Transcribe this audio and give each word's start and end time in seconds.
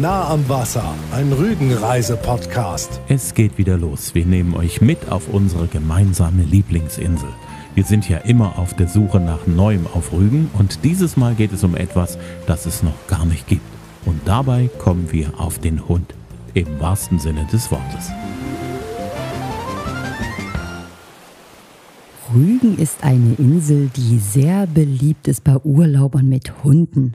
Nah 0.00 0.28
am 0.28 0.48
Wasser, 0.48 0.92
ein 1.12 1.32
Rügenreise-Podcast. 1.32 3.00
Es 3.08 3.32
geht 3.32 3.58
wieder 3.58 3.78
los. 3.78 4.12
Wir 4.12 4.26
nehmen 4.26 4.54
euch 4.54 4.80
mit 4.80 5.08
auf 5.08 5.28
unsere 5.28 5.68
gemeinsame 5.68 6.42
Lieblingsinsel. 6.42 7.28
Wir 7.76 7.84
sind 7.84 8.08
ja 8.08 8.18
immer 8.18 8.58
auf 8.58 8.74
der 8.74 8.88
Suche 8.88 9.20
nach 9.20 9.46
Neuem 9.46 9.86
auf 9.86 10.12
Rügen 10.12 10.50
und 10.58 10.82
dieses 10.82 11.16
Mal 11.16 11.36
geht 11.36 11.52
es 11.52 11.62
um 11.62 11.76
etwas, 11.76 12.18
das 12.48 12.66
es 12.66 12.82
noch 12.82 13.06
gar 13.06 13.24
nicht 13.24 13.46
gibt. 13.46 13.62
Und 14.04 14.20
dabei 14.24 14.68
kommen 14.78 15.12
wir 15.12 15.38
auf 15.38 15.60
den 15.60 15.86
Hund. 15.86 16.12
Im 16.54 16.80
wahrsten 16.80 17.20
Sinne 17.20 17.46
des 17.52 17.70
Wortes. 17.70 18.10
Rügen 22.34 22.78
ist 22.78 23.04
eine 23.04 23.34
Insel, 23.34 23.90
die 23.94 24.18
sehr 24.18 24.66
beliebt 24.66 25.28
ist 25.28 25.44
bei 25.44 25.56
Urlaubern 25.58 26.28
mit 26.28 26.64
Hunden. 26.64 27.14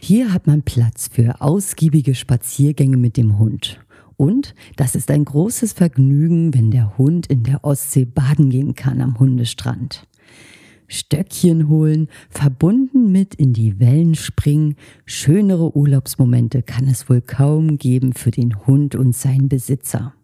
Hier 0.00 0.32
hat 0.32 0.46
man 0.46 0.62
Platz 0.62 1.08
für 1.12 1.40
ausgiebige 1.40 2.14
Spaziergänge 2.14 2.96
mit 2.96 3.16
dem 3.16 3.38
Hund. 3.38 3.80
Und 4.16 4.54
das 4.76 4.94
ist 4.94 5.10
ein 5.10 5.24
großes 5.24 5.72
Vergnügen, 5.72 6.52
wenn 6.52 6.70
der 6.70 6.98
Hund 6.98 7.28
in 7.28 7.44
der 7.44 7.64
Ostsee 7.64 8.04
baden 8.04 8.50
gehen 8.50 8.74
kann 8.74 9.00
am 9.00 9.18
Hundestrand. 9.18 10.08
Stöckchen 10.88 11.68
holen, 11.68 12.08
verbunden 12.30 13.12
mit 13.12 13.34
in 13.34 13.52
die 13.52 13.78
Wellen 13.78 14.14
springen, 14.14 14.74
schönere 15.04 15.76
Urlaubsmomente 15.76 16.62
kann 16.62 16.88
es 16.88 17.08
wohl 17.08 17.20
kaum 17.20 17.76
geben 17.76 18.14
für 18.14 18.30
den 18.30 18.66
Hund 18.66 18.94
und 18.94 19.14
seinen 19.14 19.48
Besitzer. 19.48 20.14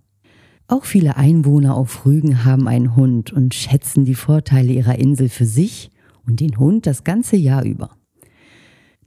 Auch 0.67 0.87
viele 0.87 1.19
Einwohner 1.19 1.77
auf 1.77 2.07
Rügen 2.07 2.45
haben 2.45 2.67
einen 2.67 2.97
Hund 2.97 3.31
und 3.33 3.55
schätzen 3.55 4.07
die 4.07 4.15
Vorteile 4.15 4.73
ihrer 4.73 4.99
Insel 4.99 5.29
für 5.29 5.45
sich 5.45 5.91
und 6.27 6.41
den 6.41 6.59
Hund 6.59 6.87
das 6.87 7.05
ganze 7.05 7.37
Jahr 7.37 7.65
über. 7.65 7.91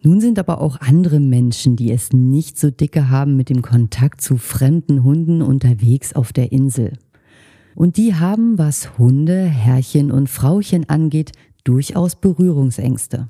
Nun 0.08 0.22
sind 0.22 0.40
aber 0.40 0.62
auch 0.62 0.80
andere 0.80 1.20
Menschen, 1.20 1.76
die 1.76 1.92
es 1.92 2.14
nicht 2.14 2.58
so 2.58 2.72
dicke 2.72 3.10
haben 3.10 3.36
mit 3.36 3.50
dem 3.50 3.62
Kontakt 3.62 4.22
zu 4.22 4.38
fremden 4.38 5.04
Hunden 5.04 5.42
unterwegs 5.42 6.14
auf 6.14 6.32
der 6.32 6.54
Insel. 6.54 6.94
Und 7.76 7.98
die 7.98 8.16
haben, 8.16 8.58
was 8.58 8.98
Hunde, 8.98 9.44
Herrchen 9.44 10.10
und 10.10 10.30
Frauchen 10.30 10.88
angeht, 10.88 11.34
durchaus 11.66 12.16
Berührungsängste. 12.16 13.28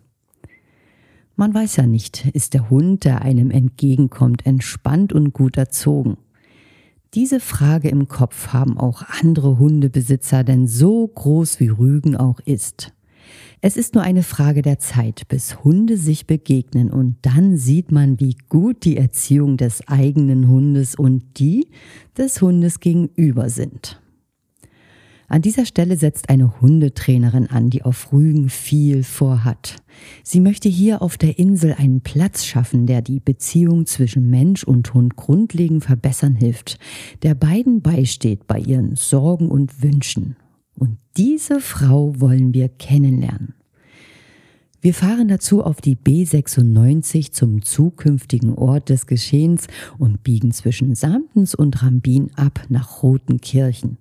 Man 1.35 1.51
weiß 1.51 1.77
ja 1.77 1.87
nicht, 1.87 2.27
ist 2.33 2.53
der 2.53 2.69
Hund, 2.69 3.05
der 3.05 3.23
einem 3.23 3.49
entgegenkommt, 3.49 4.45
entspannt 4.45 5.13
und 5.13 5.33
gut 5.33 5.57
erzogen. 5.57 6.17
Diese 7.15 7.39
Frage 7.39 7.89
im 7.89 8.07
Kopf 8.07 8.49
haben 8.49 8.77
auch 8.77 9.01
andere 9.19 9.57
Hundebesitzer, 9.57 10.43
denn 10.43 10.67
so 10.67 11.07
groß 11.07 11.59
wie 11.59 11.69
Rügen 11.69 12.15
auch 12.15 12.39
ist. 12.41 12.93
Es 13.61 13.77
ist 13.77 13.95
nur 13.95 14.03
eine 14.03 14.23
Frage 14.23 14.61
der 14.61 14.79
Zeit, 14.79 15.27
bis 15.27 15.63
Hunde 15.63 15.97
sich 15.97 16.27
begegnen 16.27 16.91
und 16.91 17.17
dann 17.21 17.57
sieht 17.57 17.91
man, 17.91 18.19
wie 18.19 18.35
gut 18.49 18.85
die 18.85 18.97
Erziehung 18.97 19.57
des 19.57 19.87
eigenen 19.87 20.47
Hundes 20.47 20.95
und 20.95 21.23
die 21.39 21.67
des 22.17 22.41
Hundes 22.41 22.79
gegenüber 22.79 23.49
sind. 23.49 23.99
An 25.29 25.41
dieser 25.41 25.65
Stelle 25.65 25.97
setzt 25.97 26.29
eine 26.29 26.61
Hundetrainerin 26.61 27.47
an, 27.47 27.69
die 27.69 27.83
auf 27.83 28.13
Rügen 28.13 28.47
viel 28.47 29.03
vorhat. 29.03 29.75
Sie 30.23 30.39
möchte 30.39 30.69
hier 30.69 31.01
auf 31.01 31.17
der 31.17 31.37
Insel 31.37 31.73
einen 31.73 31.99
Platz 31.99 32.45
schaffen, 32.45 32.85
der 32.87 33.01
die 33.01 33.19
Beziehung 33.19 33.85
zwischen 33.85 34.29
Mensch 34.29 34.63
und 34.63 34.93
Hund 34.93 35.17
grundlegend 35.17 35.83
verbessern 35.83 36.35
hilft, 36.35 36.79
der 37.23 37.35
beiden 37.35 37.81
beisteht 37.81 38.47
bei 38.47 38.59
ihren 38.59 38.95
Sorgen 38.95 39.49
und 39.49 39.83
Wünschen. 39.83 40.37
Und 40.77 40.97
diese 41.17 41.59
Frau 41.59 42.19
wollen 42.19 42.53
wir 42.53 42.69
kennenlernen. 42.69 43.55
Wir 44.79 44.93
fahren 44.93 45.27
dazu 45.27 45.63
auf 45.63 45.81
die 45.81 45.95
B96 45.95 47.31
zum 47.31 47.63
zukünftigen 47.63 48.53
Ort 48.53 48.89
des 48.89 49.07
Geschehens 49.07 49.67
und 49.97 50.23
biegen 50.23 50.51
zwischen 50.51 50.93
Samtens 50.93 51.55
und 51.55 51.81
Rambin 51.81 52.31
ab 52.35 52.61
nach 52.69 53.01
Rotenkirchen. 53.01 53.97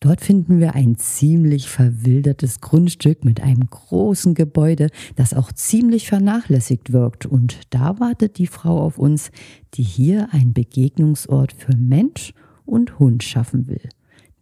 Dort 0.00 0.20
finden 0.22 0.60
wir 0.60 0.74
ein 0.74 0.96
ziemlich 0.96 1.68
verwildertes 1.68 2.60
Grundstück 2.60 3.24
mit 3.24 3.40
einem 3.40 3.68
großen 3.68 4.34
Gebäude, 4.34 4.88
das 5.14 5.34
auch 5.34 5.52
ziemlich 5.52 6.08
vernachlässigt 6.08 6.92
wirkt. 6.92 7.26
Und 7.26 7.60
da 7.70 7.98
wartet 7.98 8.38
die 8.38 8.46
Frau 8.46 8.80
auf 8.80 8.98
uns, 8.98 9.30
die 9.74 9.82
hier 9.82 10.32
einen 10.32 10.52
Begegnungsort 10.52 11.52
für 11.52 11.76
Mensch 11.76 12.32
und 12.64 12.98
Hund 12.98 13.22
schaffen 13.22 13.68
will. 13.68 13.88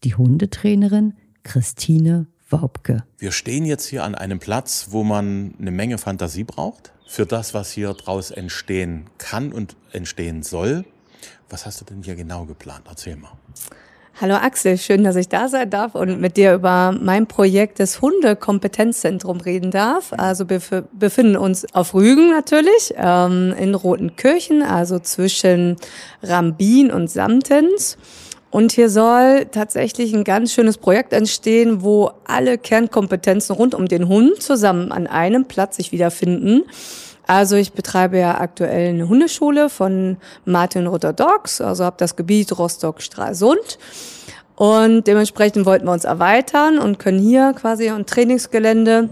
Die 0.04 0.14
Hundetrainerin 0.14 1.14
Christine 1.44 2.26
Waubke. 2.50 3.04
Wir 3.18 3.30
stehen 3.30 3.64
jetzt 3.64 3.86
hier 3.86 4.02
an 4.02 4.14
einem 4.14 4.40
Platz, 4.40 4.88
wo 4.90 5.04
man 5.04 5.54
eine 5.60 5.70
Menge 5.70 5.98
Fantasie 5.98 6.44
braucht 6.44 6.92
für 7.06 7.26
das, 7.26 7.54
was 7.54 7.70
hier 7.70 7.94
draus 7.94 8.30
entstehen 8.30 9.06
kann 9.18 9.52
und 9.52 9.76
entstehen 9.92 10.42
soll. 10.42 10.84
Was 11.48 11.66
hast 11.66 11.80
du 11.80 11.84
denn 11.84 12.02
hier 12.02 12.16
genau 12.16 12.44
geplant? 12.46 12.86
Erzähl 12.88 13.16
mal. 13.16 13.32
Hallo 14.20 14.36
Axel, 14.36 14.78
schön, 14.78 15.02
dass 15.02 15.16
ich 15.16 15.28
da 15.28 15.48
sein 15.48 15.70
darf 15.70 15.96
und 15.96 16.20
mit 16.20 16.36
dir 16.36 16.54
über 16.54 16.92
mein 16.92 17.26
Projekt 17.26 17.80
des 17.80 18.00
Hundekompetenzzentrum 18.00 19.40
reden 19.40 19.72
darf. 19.72 20.12
Also 20.12 20.48
wir 20.48 20.60
befinden 20.92 21.36
uns 21.36 21.66
auf 21.74 21.94
Rügen 21.94 22.30
natürlich, 22.30 22.94
ähm, 22.96 23.52
in 23.58 23.74
Rotenkirchen, 23.74 24.62
also 24.62 25.00
zwischen 25.00 25.76
Rambin 26.22 26.92
und 26.92 27.10
Samtens. 27.10 27.98
Und 28.54 28.70
hier 28.70 28.88
soll 28.88 29.46
tatsächlich 29.46 30.14
ein 30.14 30.22
ganz 30.22 30.52
schönes 30.52 30.78
Projekt 30.78 31.12
entstehen, 31.12 31.82
wo 31.82 32.12
alle 32.24 32.56
Kernkompetenzen 32.56 33.52
rund 33.52 33.74
um 33.74 33.88
den 33.88 34.06
Hund 34.06 34.40
zusammen 34.40 34.92
an 34.92 35.08
einem 35.08 35.46
Platz 35.46 35.74
sich 35.74 35.90
wiederfinden. 35.90 36.62
Also 37.26 37.56
ich 37.56 37.72
betreibe 37.72 38.16
ja 38.16 38.40
aktuell 38.40 38.90
eine 38.90 39.08
Hundeschule 39.08 39.68
von 39.68 40.18
Martin 40.44 40.86
Rutter 40.86 41.12
Dogs, 41.12 41.60
also 41.60 41.84
habe 41.84 41.96
das 41.98 42.14
Gebiet 42.14 42.56
Rostock-Stralsund. 42.56 43.80
Und 44.54 45.08
dementsprechend 45.08 45.66
wollten 45.66 45.86
wir 45.86 45.92
uns 45.92 46.04
erweitern 46.04 46.78
und 46.78 47.00
können 47.00 47.18
hier 47.18 47.54
quasi 47.54 47.90
ein 47.90 48.06
Trainingsgelände 48.06 49.08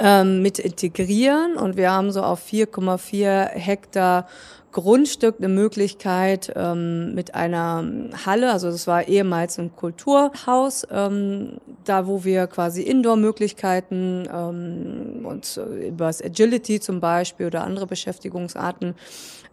ähm, 0.00 0.42
mit 0.42 0.58
integrieren. 0.58 1.54
Und 1.54 1.76
wir 1.76 1.92
haben 1.92 2.10
so 2.10 2.20
auf 2.20 2.44
4,4 2.44 3.50
Hektar 3.50 4.26
Grundstück 4.74 5.36
eine 5.38 5.48
Möglichkeit 5.48 6.52
ähm, 6.56 7.14
mit 7.14 7.34
einer 7.34 7.84
Halle, 8.26 8.52
also 8.52 8.70
das 8.70 8.86
war 8.86 9.08
ehemals 9.08 9.58
ein 9.58 9.74
Kulturhaus, 9.74 10.86
ähm, 10.90 11.58
da 11.84 12.06
wo 12.06 12.24
wir 12.24 12.48
quasi 12.48 12.82
Indoor-Möglichkeiten 12.82 14.28
ähm, 14.30 15.24
und 15.24 15.56
äh, 15.56 15.88
über 15.88 16.06
das 16.06 16.22
Agility 16.22 16.80
zum 16.80 17.00
Beispiel 17.00 17.46
oder 17.46 17.62
andere 17.62 17.86
Beschäftigungsarten 17.86 18.94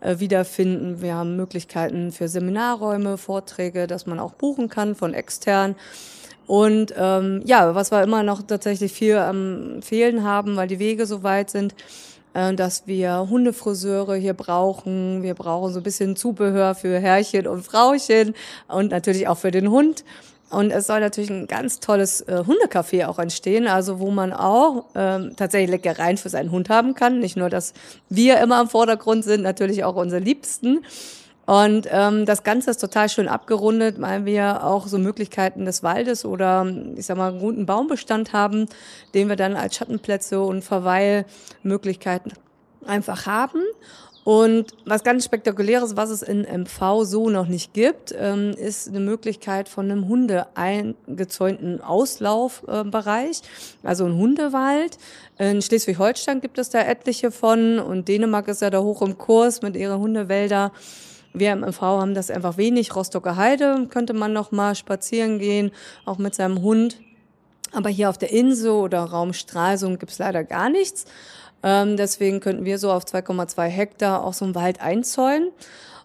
äh, 0.02 0.18
wiederfinden. 0.18 1.02
Wir 1.02 1.16
haben 1.16 1.36
Möglichkeiten 1.36 2.12
für 2.12 2.28
Seminarräume, 2.28 3.18
Vorträge, 3.18 3.86
dass 3.86 4.08
man 4.08 4.20
auch 4.20 4.34
buchen 4.34 4.70
kann 4.70 4.96
von 4.96 5.14
extern. 5.14 5.76
Und 6.48 6.94
ähm, 6.98 7.44
ja, 7.46 7.76
was 7.76 7.92
wir 7.92 8.02
immer 8.02 8.24
noch 8.24 8.42
tatsächlich 8.42 8.92
viel 8.92 9.18
am 9.18 9.76
ähm, 9.76 9.82
Fehlen 9.84 10.24
haben, 10.24 10.56
weil 10.56 10.68
die 10.68 10.80
Wege 10.80 11.06
so 11.06 11.22
weit 11.22 11.52
sind, 11.52 11.76
dass 12.34 12.88
wir 12.88 13.28
Hundefriseure 13.30 14.16
hier 14.16 14.34
brauchen. 14.34 15.24
Wir 15.24 15.34
brauchen 15.34 15.74
so 15.74 15.80
ein 15.80 15.84
bisschen 15.84 16.16
Zubehör 16.16 16.76
für 16.76 17.00
Herrchen 17.00 17.48
und 17.48 17.64
Frauchen 17.64 18.34
und 18.68 18.92
natürlich 18.92 19.28
auch 19.28 19.38
für 19.38 19.52
den 19.52 19.70
Hund. 19.70 20.04
Und 20.52 20.72
es 20.72 20.88
soll 20.88 21.00
natürlich 21.00 21.30
ein 21.30 21.48
ganz 21.48 21.80
tolles 21.80 22.22
äh, 22.22 22.44
Hundecafé 22.46 23.08
auch 23.08 23.20
entstehen, 23.20 23.68
also 23.68 24.00
wo 24.00 24.12
man 24.12 24.34
auch 24.34 24.84
ähm, 24.96 25.32
tatsächlich 25.38 25.72
Leckereien 25.72 26.18
für 26.18 26.28
seinen 26.28 26.52
Hund 26.52 26.70
haben 26.70 26.94
kann. 26.94 27.20
Nicht 27.20 27.38
nur, 27.38 27.50
dass 27.50 27.74
wir 28.10 28.40
immer 28.42 28.60
im 28.60 28.68
Vordergrund 28.68 29.24
sind, 29.24 29.44
natürlich 29.44 29.86
auch 29.86 29.96
unsere 29.96 30.22
Liebsten. 30.22 30.84
Und 31.52 31.86
ähm, 31.92 32.26
das 32.26 32.44
Ganze 32.44 32.72
ist 32.72 32.78
total 32.80 33.10
schön 33.10 33.28
abgerundet, 33.28 34.00
weil 34.00 34.24
wir 34.24 34.64
auch 34.64 34.88
so 34.88 34.98
Möglichkeiten 34.98 35.66
des 35.66 35.84
Waldes 35.84 36.24
oder 36.24 36.66
ich 36.96 37.06
sag 37.06 37.18
mal 37.18 37.32
einen 37.32 37.42
guten 37.42 37.66
Baumbestand 37.66 38.32
haben, 38.32 38.68
den 39.14 39.28
wir 39.28 39.36
dann 39.36 39.58
als 39.58 39.76
Schattenplätze 39.76 40.40
und 40.40 40.64
Verweilmöglichkeiten 40.64 42.32
einfach 42.86 43.26
haben. 43.26 43.64
Und 44.24 44.68
was 44.86 45.04
ganz 45.04 45.26
spektakuläres, 45.26 45.98
was 45.98 46.10
es 46.10 46.22
in 46.22 46.44
MV 46.44 47.04
so 47.04 47.30
noch 47.30 47.48
nicht 47.48 47.74
gibt, 47.74 48.16
ähm, 48.18 48.52
ist 48.52 48.88
eine 48.88 49.02
Möglichkeit 49.02 49.68
von 49.68 49.92
einem 49.92 50.08
Hunde 50.08 50.48
eingezäunten 50.56 51.82
Auslaufbereich, 51.82 53.42
also 53.84 54.06
ein 54.06 54.16
Hundewald. 54.16 54.98
In 55.38 55.62
Schleswig-Holstein 55.62 56.40
gibt 56.40 56.60
es 56.60 56.70
da 56.70 56.80
etliche 56.80 57.30
von 57.30 57.78
und 57.80 58.08
Dänemark 58.08 58.48
ist 58.48 58.62
ja 58.62 58.70
da 58.70 58.80
hoch 58.80 59.02
im 59.02 59.18
Kurs 59.18 59.62
mit 59.62 59.76
ihren 59.76 60.00
Hundewälder. 60.00 60.72
Wir 61.34 61.54
im 61.54 61.62
MV 61.62 61.82
haben 61.82 62.14
das 62.14 62.30
einfach 62.30 62.58
wenig. 62.58 62.96
Rostocker 62.96 63.36
Heide 63.36 63.88
könnte 63.90 64.14
man 64.14 64.34
noch 64.34 64.52
mal 64.52 64.76
spazieren 64.76 65.40
gehen, 65.40 65.72
auch 66.06 66.18
mit 66.18 66.36
seinem 66.36 66.62
Hund. 66.62 67.00
Aber 67.72 67.90
hier 67.90 68.10
auf 68.10 68.18
der 68.18 68.32
Insel 68.32 68.72
oder 68.72 69.04
Raum 69.04 69.34
Stralsund 69.34 70.00
gibt's 70.00 70.20
leider 70.20 70.44
gar 70.44 70.70
nichts. 70.70 71.06
Ähm, 71.64 71.96
deswegen 71.96 72.40
könnten 72.40 72.66
wir 72.66 72.78
so 72.78 72.92
auf 72.92 73.06
2,2 73.06 73.68
Hektar 73.68 74.24
auch 74.24 74.34
so 74.34 74.46
einen 74.46 74.56
Wald 74.56 74.82
einzäunen. 74.82 75.52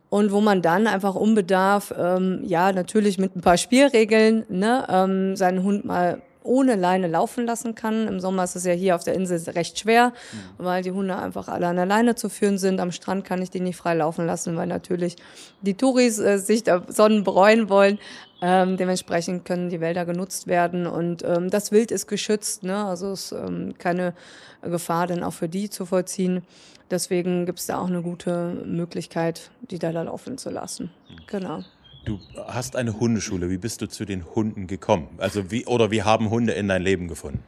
Und 0.09 0.31
wo 0.31 0.41
man 0.41 0.63
dann 0.63 0.87
einfach 0.87 1.17
unbedarf, 1.17 1.93
ähm, 1.99 2.41
ja, 2.45 2.71
natürlich 2.73 3.19
mit 3.19 3.35
ein 3.35 3.41
paar 3.41 3.57
Spielregeln, 3.57 4.45
ne, 4.49 4.87
ähm, 4.89 5.35
seinen 5.35 5.65
Hund 5.65 5.85
mal 5.85 6.23
ohne 6.47 6.77
Leine 6.77 7.09
laufen 7.09 7.47
lassen 7.47 7.75
kann. 7.75 8.09
Im 8.09 8.21
Sommer 8.21 8.45
ist 8.45 8.57
es 8.57 8.65
ja 8.65 8.73
hier 8.73 8.95
auf 8.95 9.05
der 9.05 9.15
Insel 9.15 9.39
recht 9.51 9.79
schwer, 9.79 10.13
mhm. 10.59 10.65
weil 10.65 10.83
die 10.83 10.93
Hunde 10.93 11.17
einfach 11.17 11.49
alle 11.49 11.67
an 11.67 11.77
der 11.77 11.87
Leine 11.87 12.15
zu 12.15 12.29
führen 12.29 12.59
sind. 12.59 12.81
Am 12.81 12.93
Strand 12.93 13.25
kann 13.25 13.43
ich 13.43 13.51
die 13.51 13.61
nicht 13.61 13.77
frei 13.77 13.95
laufen 13.95 14.27
lassen, 14.27 14.57
weil 14.57 14.67
natürlich 14.67 15.17
die 15.61 15.75
Touris 15.75 16.19
äh, 16.19 16.39
sich 16.39 16.63
da 16.63 16.85
Sonnen 16.89 17.25
bereuen 17.25 17.69
wollen. 17.69 17.99
Ähm, 18.43 18.77
dementsprechend 18.77 19.45
können 19.47 19.71
die 19.71 19.81
Wälder 19.81 20.05
genutzt 20.05 20.47
werden 20.47 20.87
und 20.87 21.25
ähm, 21.25 21.49
das 21.49 21.73
Wild 21.73 21.91
ist 21.91 22.07
geschützt, 22.07 22.65
ne? 22.65 22.85
also 22.85 23.13
es 23.13 23.33
ist 23.33 23.33
ähm, 23.33 23.75
keine 23.79 24.13
Gefahr 24.61 25.07
dann 25.07 25.23
auch 25.23 25.33
für 25.33 25.49
die 25.49 25.71
zu 25.71 25.87
vollziehen. 25.87 26.43
Deswegen 26.91 27.47
gibt 27.47 27.59
es 27.61 27.67
da 27.67 27.79
auch 27.79 27.89
eine 27.89 28.03
gute 28.03 28.63
Möglichkeit, 28.65 29.51
die 29.71 29.79
da 29.79 29.91
laufen 29.91 30.39
zu 30.39 30.51
lassen. 30.51 30.91
Genau. 31.27 31.65
Du 32.07 32.21
hast 32.47 32.77
eine 32.77 33.01
Hundeschule. 33.01 33.51
Wie 33.51 33.59
bist 33.59 33.83
du 33.83 33.89
zu 33.89 34.05
den 34.05 34.25
Hunden 34.37 34.69
gekommen? 34.69 35.09
Also 35.19 35.51
wie 35.51 35.67
oder 35.67 35.91
wie 35.91 36.05
haben 36.05 36.31
Hunde 36.31 36.53
in 36.53 36.69
dein 36.69 36.83
Leben 36.83 37.09
gefunden? 37.09 37.43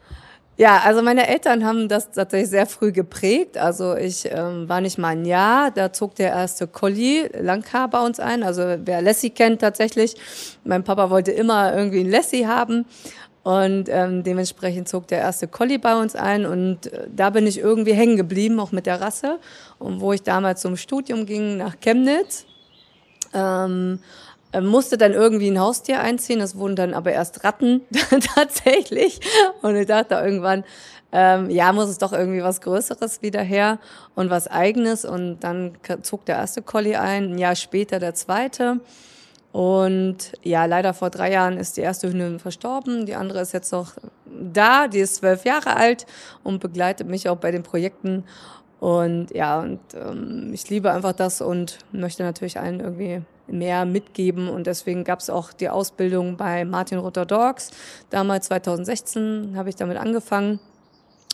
Ja, 0.56 0.80
also 0.84 1.00
meine 1.00 1.28
Eltern 1.28 1.64
haben 1.64 1.88
das 1.88 2.10
tatsächlich 2.10 2.50
sehr 2.50 2.66
früh 2.66 2.90
geprägt. 2.90 3.56
Also 3.56 3.94
ich 3.94 4.28
ähm, 4.28 4.68
war 4.68 4.80
nicht 4.80 4.98
mal 4.98 5.10
ein 5.10 5.24
Jahr, 5.24 5.70
da 5.70 5.92
zog 5.92 6.16
der 6.16 6.30
erste 6.30 6.66
Collie 6.66 7.30
Langhaar 7.40 7.88
bei 7.88 8.04
uns 8.04 8.18
ein. 8.18 8.42
Also 8.42 8.62
wer 8.84 9.00
Lassie 9.00 9.30
kennt 9.30 9.60
tatsächlich, 9.60 10.16
mein 10.64 10.82
Papa 10.82 11.08
wollte 11.08 11.30
immer 11.30 11.72
irgendwie 11.72 12.00
ein 12.00 12.10
Lassie 12.10 12.48
haben 12.48 12.84
und 13.44 13.88
ähm, 13.88 14.24
dementsprechend 14.24 14.88
zog 14.88 15.06
der 15.06 15.18
erste 15.20 15.46
Collie 15.46 15.78
bei 15.78 15.94
uns 15.94 16.16
ein 16.16 16.44
und 16.44 16.92
äh, 16.92 17.06
da 17.14 17.30
bin 17.30 17.46
ich 17.46 17.60
irgendwie 17.60 17.92
hängen 17.92 18.16
geblieben, 18.16 18.58
auch 18.58 18.72
mit 18.72 18.86
der 18.86 19.00
Rasse. 19.00 19.38
Und 19.78 20.00
wo 20.00 20.12
ich 20.12 20.24
damals 20.24 20.62
zum 20.62 20.76
Studium 20.76 21.26
ging 21.26 21.58
nach 21.58 21.78
Chemnitz, 21.78 22.44
ähm, 23.32 24.00
äh, 24.00 24.27
musste 24.60 24.96
dann 24.96 25.12
irgendwie 25.12 25.50
ein 25.50 25.60
Haustier 25.60 26.00
einziehen. 26.00 26.38
Das 26.38 26.56
wurden 26.56 26.76
dann 26.76 26.94
aber 26.94 27.12
erst 27.12 27.44
Ratten 27.44 27.82
tatsächlich. 28.34 29.20
Und 29.62 29.76
ich 29.76 29.86
dachte 29.86 30.14
irgendwann, 30.14 30.64
ähm, 31.12 31.48
ja, 31.50 31.72
muss 31.72 31.88
es 31.88 31.98
doch 31.98 32.12
irgendwie 32.12 32.42
was 32.42 32.60
Größeres 32.60 33.22
wieder 33.22 33.42
her 33.42 33.78
und 34.14 34.30
was 34.30 34.46
Eigenes. 34.46 35.04
Und 35.04 35.40
dann 35.40 35.72
zog 36.02 36.24
der 36.26 36.36
erste 36.36 36.62
Collie 36.62 37.00
ein, 37.00 37.32
ein 37.32 37.38
Jahr 37.38 37.56
später 37.56 37.98
der 37.98 38.14
zweite. 38.14 38.80
Und 39.52 40.32
ja, 40.42 40.66
leider 40.66 40.92
vor 40.92 41.10
drei 41.10 41.32
Jahren 41.32 41.56
ist 41.56 41.76
die 41.76 41.80
erste 41.80 42.08
Hündin 42.08 42.38
verstorben. 42.38 43.06
Die 43.06 43.14
andere 43.14 43.40
ist 43.40 43.52
jetzt 43.52 43.72
noch 43.72 43.92
da. 44.26 44.88
Die 44.88 45.00
ist 45.00 45.16
zwölf 45.16 45.44
Jahre 45.44 45.76
alt 45.76 46.06
und 46.42 46.60
begleitet 46.60 47.08
mich 47.08 47.28
auch 47.28 47.38
bei 47.38 47.50
den 47.50 47.62
Projekten. 47.62 48.24
Und 48.80 49.30
ja, 49.34 49.60
und 49.60 49.80
ähm, 49.94 50.50
ich 50.52 50.68
liebe 50.68 50.92
einfach 50.92 51.12
das 51.12 51.40
und 51.40 51.78
möchte 51.90 52.22
natürlich 52.22 52.60
allen 52.60 52.80
irgendwie 52.80 53.22
mehr 53.50 53.84
mitgeben. 53.84 54.48
Und 54.48 54.66
deswegen 54.66 55.04
gab 55.04 55.20
es 55.20 55.30
auch 55.30 55.52
die 55.52 55.68
Ausbildung 55.68 56.36
bei 56.36 56.64
Martin 56.64 56.98
Rutter 56.98 57.26
Dogs. 57.26 57.70
Damals 58.10 58.46
2016 58.46 59.54
habe 59.56 59.68
ich 59.68 59.76
damit 59.76 59.96
angefangen 59.96 60.60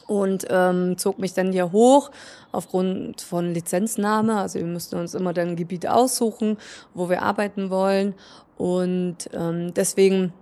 und 0.06 0.46
ähm, 0.50 0.98
zog 0.98 1.18
mich 1.18 1.34
dann 1.34 1.52
hier 1.52 1.72
hoch 1.72 2.10
aufgrund 2.52 3.20
von 3.20 3.52
Lizenznahme. 3.52 4.36
Also 4.36 4.58
wir 4.58 4.66
mussten 4.66 4.96
uns 4.96 5.14
immer 5.14 5.32
dann 5.32 5.50
ein 5.50 5.56
Gebiet 5.56 5.86
aussuchen, 5.86 6.58
wo 6.92 7.08
wir 7.08 7.22
arbeiten 7.22 7.70
wollen. 7.70 8.14
Und 8.56 9.30
ähm, 9.32 9.74
deswegen 9.74 10.32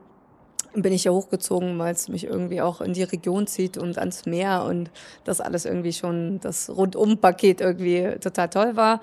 bin 0.75 0.93
ich 0.93 1.05
ja 1.05 1.13
hochgezogen, 1.13 1.79
weil 1.79 1.95
es 1.95 2.09
mich 2.09 2.25
irgendwie 2.25 2.61
auch 2.61 2.81
in 2.81 2.95
die 2.95 3.03
Region 3.03 3.47
zieht 3.47 3.77
und 3.77 3.99
ans 3.99 4.27
Meer 4.27 4.65
und 4.65 4.91
das 5.25 5.41
alles 5.41 5.65
irgendwie 5.65 5.93
schon 5.93 6.41
das 6.41 6.71
Rundum-Paket 6.71 7.61
irgendwie 7.61 8.17
total 8.21 8.49
toll 8.49 8.77
war. 8.77 9.01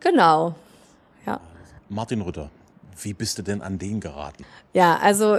Genau. 0.00 0.54
Martin 1.92 2.22
Rütter, 2.22 2.50
wie 3.02 3.12
bist 3.12 3.38
du 3.38 3.42
denn 3.42 3.60
an 3.60 3.78
den 3.78 4.00
geraten? 4.00 4.44
Ja, 4.72 4.98
also 5.02 5.36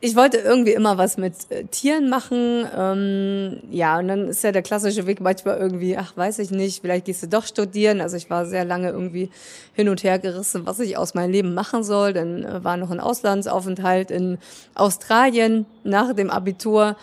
ich 0.00 0.14
wollte 0.14 0.36
irgendwie 0.36 0.72
immer 0.72 0.98
was 0.98 1.16
mit 1.16 1.34
äh, 1.50 1.64
Tieren 1.64 2.08
machen. 2.08 2.64
Ähm, 2.76 3.62
ja, 3.70 3.98
und 3.98 4.06
dann 4.06 4.28
ist 4.28 4.44
ja 4.44 4.52
der 4.52 4.62
klassische 4.62 5.06
Weg 5.06 5.20
manchmal 5.20 5.56
irgendwie, 5.56 5.96
ach, 5.96 6.16
weiß 6.16 6.38
ich 6.38 6.50
nicht, 6.52 6.82
vielleicht 6.82 7.06
gehst 7.06 7.24
du 7.24 7.28
doch 7.28 7.44
studieren. 7.44 8.00
Also 8.00 8.16
ich 8.16 8.30
war 8.30 8.46
sehr 8.46 8.64
lange 8.64 8.90
irgendwie 8.90 9.30
hin 9.72 9.88
und 9.88 10.04
her 10.04 10.20
gerissen, 10.20 10.64
was 10.64 10.78
ich 10.78 10.96
aus 10.96 11.14
meinem 11.14 11.32
Leben 11.32 11.54
machen 11.54 11.82
soll. 11.82 12.12
Dann 12.12 12.44
äh, 12.44 12.62
war 12.62 12.76
noch 12.76 12.92
ein 12.92 13.00
Auslandsaufenthalt 13.00 14.12
in 14.12 14.38
Australien 14.74 15.66
nach 15.82 16.14
dem 16.14 16.30
Abitur 16.30 16.96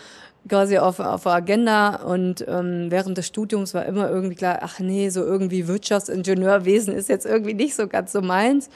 quasi 0.48 0.78
auf, 0.78 1.00
auf 1.00 1.26
Agenda 1.26 1.96
und 1.96 2.44
ähm, 2.46 2.90
während 2.90 3.16
des 3.16 3.26
Studiums 3.26 3.74
war 3.74 3.86
immer 3.86 4.10
irgendwie 4.10 4.34
klar, 4.34 4.58
ach 4.62 4.78
nee, 4.78 5.08
so 5.08 5.22
irgendwie 5.22 5.68
Wirtschaftsingenieurwesen 5.68 6.94
ist 6.94 7.08
jetzt 7.08 7.26
irgendwie 7.26 7.54
nicht 7.54 7.74
so 7.74 7.86
ganz 7.88 8.12
so 8.12 8.20
meins 8.20 8.68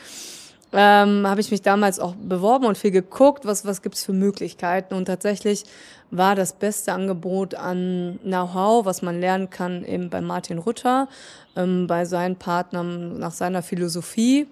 ähm, 0.72 1.26
habe 1.26 1.40
ich 1.40 1.50
mich 1.50 1.62
damals 1.62 1.98
auch 1.98 2.14
beworben 2.14 2.66
und 2.66 2.76
viel 2.76 2.90
geguckt, 2.90 3.46
was, 3.46 3.64
was 3.64 3.80
gibt's 3.82 4.04
für 4.04 4.12
Möglichkeiten. 4.12 4.94
Und 4.94 5.06
tatsächlich 5.06 5.64
war 6.10 6.34
das 6.34 6.52
beste 6.52 6.92
Angebot 6.92 7.54
an 7.54 8.18
Know-how, 8.22 8.84
was 8.84 9.02
man 9.02 9.20
lernen 9.20 9.50
kann, 9.50 9.84
eben 9.84 10.10
bei 10.10 10.20
Martin 10.20 10.58
Rutter, 10.58 11.08
ähm, 11.56 11.86
bei 11.86 12.04
seinen 12.04 12.36
Partnern 12.36 13.18
nach 13.18 13.32
seiner 13.32 13.62
Philosophie. 13.62 14.46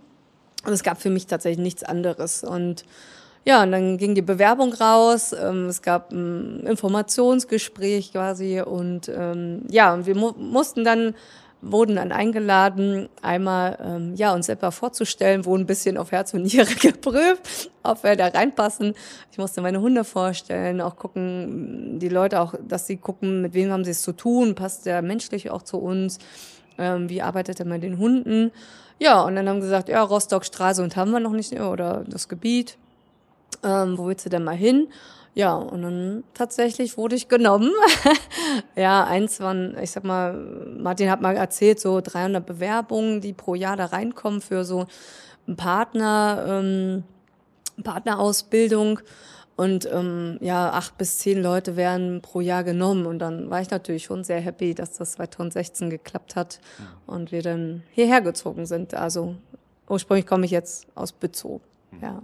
Und 0.64 0.72
es 0.72 0.82
gab 0.82 1.00
für 1.00 1.10
mich 1.10 1.26
tatsächlich 1.26 1.62
nichts 1.62 1.84
anderes. 1.84 2.44
Und 2.44 2.84
ja, 3.46 3.62
und 3.62 3.70
dann 3.70 3.96
ging 3.96 4.16
die 4.16 4.22
Bewerbung 4.22 4.72
raus. 4.72 5.32
Ähm, 5.32 5.66
es 5.66 5.80
gab 5.80 6.10
ein 6.10 6.66
Informationsgespräch 6.66 8.10
quasi. 8.10 8.60
Und 8.60 9.08
ähm, 9.08 9.62
ja, 9.70 9.94
und 9.94 10.04
wir 10.06 10.16
mu 10.16 10.32
mussten 10.36 10.82
dann 10.82 11.14
wurden 11.62 11.96
dann 11.96 12.12
eingeladen, 12.12 13.08
einmal 13.22 13.78
ähm, 13.82 14.14
ja, 14.14 14.34
uns 14.34 14.46
selber 14.46 14.72
vorzustellen, 14.72 15.44
wurden 15.44 15.62
ein 15.62 15.66
bisschen 15.66 15.96
auf 15.96 16.12
Herz 16.12 16.34
und 16.34 16.42
Niere 16.42 16.74
geprüft, 16.80 17.70
ob 17.82 18.02
wir 18.02 18.16
da 18.16 18.28
reinpassen. 18.28 18.94
Ich 19.30 19.38
musste 19.38 19.62
meine 19.62 19.80
Hunde 19.80 20.04
vorstellen, 20.04 20.80
auch 20.80 20.96
gucken, 20.96 21.98
die 22.00 22.08
Leute 22.08 22.40
auch, 22.40 22.54
dass 22.66 22.86
sie 22.86 22.96
gucken, 22.96 23.42
mit 23.42 23.54
wem 23.54 23.70
haben 23.70 23.84
sie 23.84 23.92
es 23.92 24.02
zu 24.02 24.12
tun, 24.12 24.54
passt 24.54 24.86
der 24.86 25.02
menschlich 25.02 25.50
auch 25.50 25.62
zu 25.62 25.78
uns, 25.78 26.18
ähm, 26.78 27.08
wie 27.08 27.22
arbeitet 27.22 27.60
er 27.60 27.66
mit 27.66 27.82
den 27.82 27.98
Hunden. 27.98 28.50
Ja, 28.98 29.22
und 29.22 29.36
dann 29.36 29.48
haben 29.48 29.60
gesagt, 29.60 29.88
ja, 29.88 30.02
Rostock, 30.02 30.44
Straße 30.44 30.82
und 30.82 30.96
haben 30.96 31.12
wir 31.12 31.20
noch 31.20 31.32
nicht, 31.32 31.58
oder 31.60 32.04
das 32.08 32.28
Gebiet. 32.28 32.76
Ähm, 33.62 33.98
wo 33.98 34.06
willst 34.06 34.26
du 34.26 34.30
denn 34.30 34.44
mal 34.44 34.56
hin? 34.56 34.88
Ja, 35.34 35.54
und 35.54 35.82
dann 35.82 36.24
tatsächlich 36.32 36.96
wurde 36.96 37.14
ich 37.14 37.28
genommen. 37.28 37.70
ja, 38.76 39.04
eins 39.04 39.38
waren, 39.40 39.76
ich 39.82 39.90
sag 39.90 40.02
mal, 40.02 40.32
Martin 40.78 41.10
hat 41.10 41.20
mal 41.20 41.36
erzählt, 41.36 41.78
so 41.78 42.00
300 42.00 42.44
Bewerbungen, 42.44 43.20
die 43.20 43.34
pro 43.34 43.54
Jahr 43.54 43.76
da 43.76 43.84
reinkommen 43.84 44.40
für 44.40 44.64
so 44.64 44.86
einen 45.46 45.56
Partner, 45.56 46.44
ähm, 46.48 47.04
Partnerausbildung. 47.82 49.00
Und 49.56 49.86
ähm, 49.90 50.38
ja, 50.40 50.70
acht 50.70 50.96
bis 50.96 51.18
zehn 51.18 51.42
Leute 51.42 51.76
werden 51.76 52.22
pro 52.22 52.40
Jahr 52.40 52.64
genommen. 52.64 53.04
Und 53.04 53.18
dann 53.18 53.50
war 53.50 53.60
ich 53.60 53.70
natürlich 53.70 54.04
schon 54.04 54.24
sehr 54.24 54.40
happy, 54.40 54.74
dass 54.74 54.92
das 54.92 55.12
2016 55.12 55.90
geklappt 55.90 56.34
hat 56.34 56.60
mhm. 56.78 57.14
und 57.14 57.32
wir 57.32 57.42
dann 57.42 57.82
hierher 57.90 58.22
gezogen 58.22 58.64
sind. 58.64 58.94
Also 58.94 59.36
ursprünglich 59.88 60.26
komme 60.26 60.46
ich 60.46 60.50
jetzt 60.50 60.86
aus 60.94 61.12
Bützow. 61.12 61.60
Mhm. 61.90 62.02
Ja. 62.02 62.22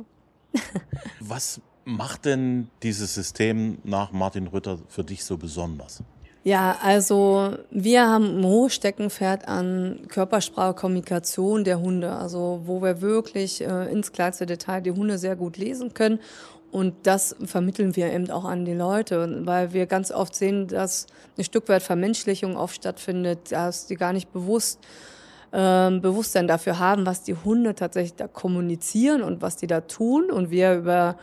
Was 1.21 1.61
macht 1.85 2.25
denn 2.25 2.69
dieses 2.83 3.15
System 3.15 3.79
nach 3.85 4.13
Martin 4.13 4.47
Rütter 4.47 4.79
für 4.89 5.05
dich 5.05 5.25
so 5.25 5.37
besonders? 5.37 6.03
Ja, 6.45 6.77
also 6.83 7.57
wir 7.71 8.09
haben 8.09 8.41
ein 8.41 8.45
hohes 8.45 8.75
Steckenpferd 8.75 9.47
an 9.47 10.01
Körpersprache, 10.09 10.75
Kommunikation 10.75 11.63
der 11.63 11.81
Hunde, 11.81 12.13
also 12.13 12.63
wo 12.65 12.83
wir 12.83 13.01
wirklich 13.01 13.61
äh, 13.61 13.93
ins 13.93 14.11
kleinste 14.11 14.45
Detail 14.45 14.81
die 14.81 14.91
Hunde 14.91 15.19
sehr 15.19 15.37
gut 15.37 15.57
lesen 15.57 15.95
können. 15.95 16.19
Und 16.73 16.95
das 17.05 17.37
vermitteln 17.45 17.95
wir 17.95 18.13
eben 18.13 18.29
auch 18.31 18.45
an 18.45 18.65
die 18.65 18.73
Leute, 18.73 19.47
weil 19.47 19.73
wir 19.73 19.87
ganz 19.87 20.11
oft 20.11 20.35
sehen, 20.35 20.67
dass 20.67 21.07
ein 21.37 21.45
Stück 21.45 21.69
weit 21.69 21.83
Vermenschlichung 21.83 22.57
oft 22.57 22.77
stattfindet, 22.77 23.53
dass 23.53 23.87
die 23.87 23.97
gar 23.97 24.13
nicht 24.13 24.33
bewusst 24.33 24.81
ähm, 25.53 26.01
Bewusstsein 26.01 26.49
dafür 26.49 26.79
haben, 26.79 27.07
was 27.07 27.23
die 27.23 27.35
Hunde 27.35 27.75
tatsächlich 27.75 28.15
da 28.15 28.29
kommunizieren 28.29 29.23
und 29.23 29.43
was 29.43 29.57
die 29.57 29.67
da 29.67 29.83
tun. 29.83 30.31
Und 30.31 30.51
wir 30.51 30.75
über 30.75 31.17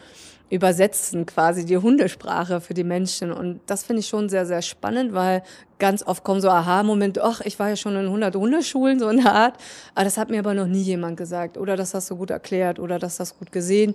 übersetzen 0.50 1.26
quasi 1.26 1.66
die 1.66 1.78
Hundesprache 1.78 2.60
für 2.60 2.74
die 2.74 2.84
Menschen. 2.84 3.32
Und 3.32 3.62
das 3.68 3.84
finde 3.84 4.02
ich 4.02 4.08
schon 4.08 4.30
sehr, 4.30 4.46
sehr 4.46 4.62
spannend, 4.62 5.14
weil 5.14 5.44
ganz 5.78 6.04
oft 6.04 6.24
kommen 6.24 6.42
so 6.42 6.50
Aha-Momente, 6.50 7.24
ach, 7.24 7.42
ich 7.42 7.60
war 7.60 7.70
ja 7.70 7.76
schon 7.76 7.96
in 7.96 8.06
100 8.06 8.36
Hundeschulen, 8.36 9.00
so 9.00 9.08
eine 9.08 9.32
Art. 9.32 9.56
Aber 9.94 10.06
das 10.06 10.18
hat 10.18 10.30
mir 10.30 10.40
aber 10.40 10.54
noch 10.54 10.68
nie 10.68 10.82
jemand 10.82 11.18
gesagt. 11.18 11.58
Oder 11.58 11.76
das 11.76 11.94
hast 11.94 12.10
du 12.10 12.16
gut 12.16 12.32
erklärt 12.32 12.80
oder 12.80 12.98
das 12.98 13.20
hast 13.20 13.34
du 13.34 13.40
gut 13.40 13.52
gesehen. 13.52 13.94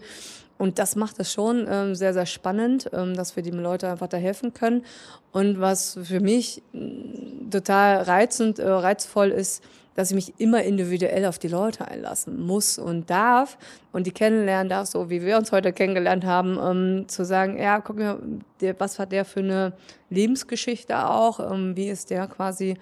Und 0.57 0.79
das 0.79 0.95
macht 0.95 1.19
es 1.19 1.33
schon 1.33 1.67
ähm, 1.69 1.97
sehr, 1.97 2.15
sehr 2.15 2.27
spannend, 2.27 2.89
ähm, 2.93 3.17
dass 3.17 3.35
wir 3.35 3.43
die 3.43 3.51
Leute 3.51 3.91
einfach 3.91 4.07
da 4.07 4.17
helfen 4.17 4.55
können. 4.55 4.85
Und 5.33 5.61
was 5.61 5.99
für 6.05 6.21
mich 6.21 6.63
mm, 6.73 7.51
total 7.51 8.03
reizend, 8.03 8.61
äh, 8.61 8.69
reizvoll 8.69 9.31
ist, 9.31 9.65
dass 9.95 10.11
ich 10.11 10.15
mich 10.15 10.35
immer 10.39 10.63
individuell 10.63 11.27
auf 11.27 11.39
die 11.39 11.49
Leute 11.49 11.87
einlassen 11.87 12.41
muss 12.41 12.79
und 12.79 13.11
darf 13.11 13.59
und 13.93 14.07
die 14.07 14.13
kennenlernen 14.13 14.69
darf, 14.69 14.87
so 14.87 15.11
wie 15.11 15.23
wir 15.23 15.37
uns 15.37 15.53
heute 15.53 15.73
kennengelernt 15.73 16.25
haben, 16.25 16.59
ähm, 16.63 17.09
zu 17.09 17.25
sagen, 17.25 17.59
ja, 17.59 17.81
guck 17.81 17.99
mal, 17.99 18.19
der, 18.61 18.79
was 18.79 18.99
hat 18.99 19.13
der 19.13 19.25
für 19.25 19.41
eine 19.41 19.73
Lebensgeschichte 20.11 21.09
auch, 21.09 21.41
ähm, 21.53 21.77
wie 21.77 21.89
ist 21.89 22.11
der 22.11 22.27
quasi 22.27 22.77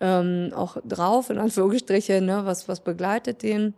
ähm, 0.00 0.52
auch 0.54 0.76
drauf, 0.86 1.30
in 1.30 1.38
Anführungsstrichen, 1.38 2.24
ne, 2.24 2.42
was, 2.44 2.68
was 2.68 2.80
begleitet 2.80 3.42
den? 3.42 3.74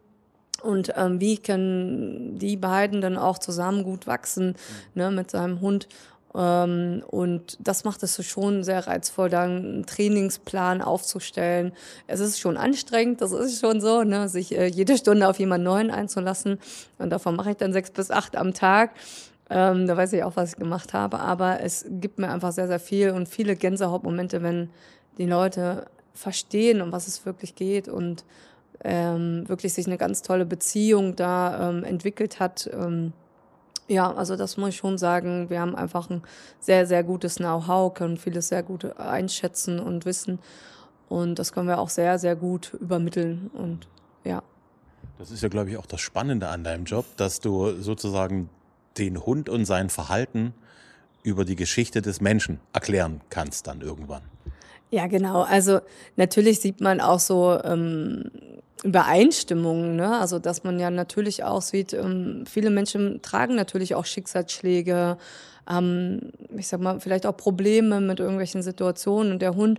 Und 0.62 0.92
ähm, 0.96 1.20
wie 1.20 1.38
können 1.38 2.38
die 2.38 2.56
beiden 2.56 3.00
dann 3.00 3.16
auch 3.16 3.38
zusammen 3.38 3.82
gut 3.82 4.06
wachsen 4.06 4.48
mhm. 4.48 4.54
ne, 4.94 5.10
mit 5.10 5.30
seinem 5.30 5.60
Hund? 5.60 5.88
Ähm, 6.34 7.02
und 7.08 7.58
das 7.60 7.84
macht 7.84 8.02
es 8.02 8.24
schon 8.24 8.62
sehr 8.62 8.86
reizvoll, 8.86 9.28
dann 9.28 9.50
einen 9.50 9.86
Trainingsplan 9.86 10.80
aufzustellen. 10.82 11.72
Es 12.06 12.20
ist 12.20 12.38
schon 12.38 12.56
anstrengend, 12.56 13.20
das 13.20 13.32
ist 13.32 13.60
schon 13.60 13.80
so, 13.80 14.04
ne, 14.04 14.28
sich 14.28 14.56
äh, 14.56 14.66
jede 14.66 14.96
Stunde 14.96 15.28
auf 15.28 15.38
jemanden 15.38 15.64
Neuen 15.64 15.90
einzulassen. 15.90 16.58
Und 16.98 17.10
davon 17.10 17.36
mache 17.36 17.50
ich 17.50 17.56
dann 17.56 17.72
sechs 17.72 17.90
bis 17.90 18.10
acht 18.10 18.36
am 18.36 18.54
Tag. 18.54 18.92
Ähm, 19.48 19.88
da 19.88 19.96
weiß 19.96 20.12
ich 20.12 20.22
auch, 20.22 20.36
was 20.36 20.52
ich 20.52 20.58
gemacht 20.58 20.94
habe. 20.94 21.18
Aber 21.18 21.60
es 21.60 21.84
gibt 21.88 22.18
mir 22.18 22.30
einfach 22.30 22.52
sehr, 22.52 22.68
sehr 22.68 22.80
viel 22.80 23.10
und 23.10 23.28
viele 23.28 23.56
Gänsehautmomente, 23.56 24.42
wenn 24.42 24.70
die 25.18 25.26
Leute 25.26 25.86
verstehen, 26.14 26.80
um 26.80 26.92
was 26.92 27.08
es 27.08 27.26
wirklich 27.26 27.56
geht 27.56 27.88
und 27.88 28.24
ähm, 28.84 29.48
wirklich 29.48 29.72
sich 29.72 29.86
eine 29.86 29.98
ganz 29.98 30.22
tolle 30.22 30.46
Beziehung 30.46 31.16
da 31.16 31.68
ähm, 31.68 31.84
entwickelt 31.84 32.38
hat. 32.38 32.70
Ähm, 32.72 33.12
ja, 33.90 34.12
also 34.14 34.36
das 34.36 34.56
muss 34.56 34.70
ich 34.70 34.76
schon 34.76 34.98
sagen. 34.98 35.50
Wir 35.50 35.60
haben 35.60 35.74
einfach 35.74 36.08
ein 36.10 36.22
sehr, 36.60 36.86
sehr 36.86 37.02
gutes 37.02 37.36
Know-how, 37.36 37.92
können 37.92 38.16
vieles 38.16 38.48
sehr 38.48 38.62
gut 38.62 38.84
einschätzen 38.96 39.80
und 39.80 40.04
wissen. 40.04 40.38
Und 41.08 41.40
das 41.40 41.52
können 41.52 41.66
wir 41.66 41.78
auch 41.78 41.88
sehr, 41.88 42.20
sehr 42.20 42.36
gut 42.36 42.72
übermitteln. 42.74 43.50
Und 43.52 43.88
ja. 44.24 44.44
Das 45.18 45.32
ist 45.32 45.42
ja, 45.42 45.48
glaube 45.48 45.70
ich, 45.70 45.76
auch 45.76 45.86
das 45.86 46.00
Spannende 46.00 46.48
an 46.48 46.62
deinem 46.62 46.84
Job, 46.84 47.04
dass 47.16 47.40
du 47.40 47.82
sozusagen 47.82 48.48
den 48.96 49.26
Hund 49.26 49.48
und 49.48 49.64
sein 49.64 49.90
Verhalten 49.90 50.54
über 51.24 51.44
die 51.44 51.56
Geschichte 51.56 52.00
des 52.00 52.20
Menschen 52.20 52.60
erklären 52.72 53.20
kannst 53.28 53.66
dann 53.66 53.80
irgendwann. 53.80 54.22
Ja, 54.92 55.06
genau. 55.06 55.42
Also 55.42 55.80
natürlich 56.16 56.60
sieht 56.60 56.80
man 56.80 57.00
auch 57.00 57.20
so 57.20 57.58
ähm, 57.62 58.24
Übereinstimmungen, 58.82 59.94
ne? 59.96 60.18
Also 60.18 60.38
dass 60.40 60.64
man 60.64 60.80
ja 60.80 60.90
natürlich 60.90 61.44
auch 61.44 61.62
sieht, 61.62 61.92
ähm, 61.92 62.44
viele 62.46 62.70
Menschen 62.70 63.22
tragen 63.22 63.54
natürlich 63.54 63.94
auch 63.94 64.04
Schicksalsschläge, 64.04 65.16
ähm, 65.70 66.32
ich 66.56 66.66
sag 66.66 66.80
mal, 66.80 66.98
vielleicht 66.98 67.24
auch 67.26 67.36
Probleme 67.36 68.00
mit 68.00 68.18
irgendwelchen 68.18 68.62
Situationen 68.62 69.32
und 69.32 69.42
der 69.42 69.54
Hund 69.54 69.78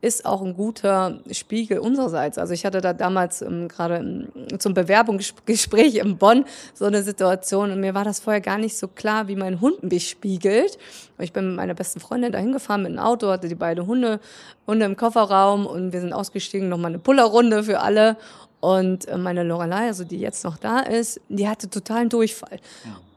ist 0.00 0.24
auch 0.24 0.42
ein 0.42 0.54
guter 0.54 1.18
Spiegel 1.32 1.80
unsererseits. 1.80 2.38
Also 2.38 2.54
ich 2.54 2.64
hatte 2.64 2.80
da 2.80 2.92
damals 2.92 3.42
ähm, 3.42 3.66
gerade 3.66 4.28
zum 4.58 4.72
Bewerbungsgespräch 4.74 5.96
in 5.96 6.18
Bonn 6.18 6.44
so 6.72 6.84
eine 6.84 7.02
Situation 7.02 7.72
und 7.72 7.80
mir 7.80 7.94
war 7.94 8.04
das 8.04 8.20
vorher 8.20 8.40
gar 8.40 8.58
nicht 8.58 8.76
so 8.76 8.86
klar, 8.86 9.26
wie 9.26 9.34
mein 9.34 9.60
Hund 9.60 9.82
mich 9.82 10.08
spiegelt. 10.08 10.78
Ich 11.18 11.32
bin 11.32 11.48
mit 11.48 11.56
meiner 11.56 11.74
besten 11.74 11.98
Freundin 11.98 12.30
dahin 12.30 12.52
gefahren 12.52 12.82
mit 12.82 12.92
einem 12.92 13.00
Auto, 13.00 13.28
hatte 13.28 13.48
die 13.48 13.56
beiden 13.56 13.86
Hunde, 13.86 14.20
Hunde 14.68 14.86
im 14.86 14.96
Kofferraum 14.96 15.66
und 15.66 15.92
wir 15.92 16.00
sind 16.00 16.12
ausgestiegen, 16.12 16.68
nochmal 16.68 16.92
eine 16.92 17.00
Pullerrunde 17.00 17.64
für 17.64 17.80
alle. 17.80 18.16
Und 18.60 19.08
äh, 19.08 19.18
meine 19.18 19.42
Lorelei, 19.42 19.86
also 19.86 20.04
die 20.04 20.18
jetzt 20.18 20.44
noch 20.44 20.58
da 20.58 20.80
ist, 20.80 21.20
die 21.28 21.48
hatte 21.48 21.68
totalen 21.68 22.08
Durchfall. 22.08 22.58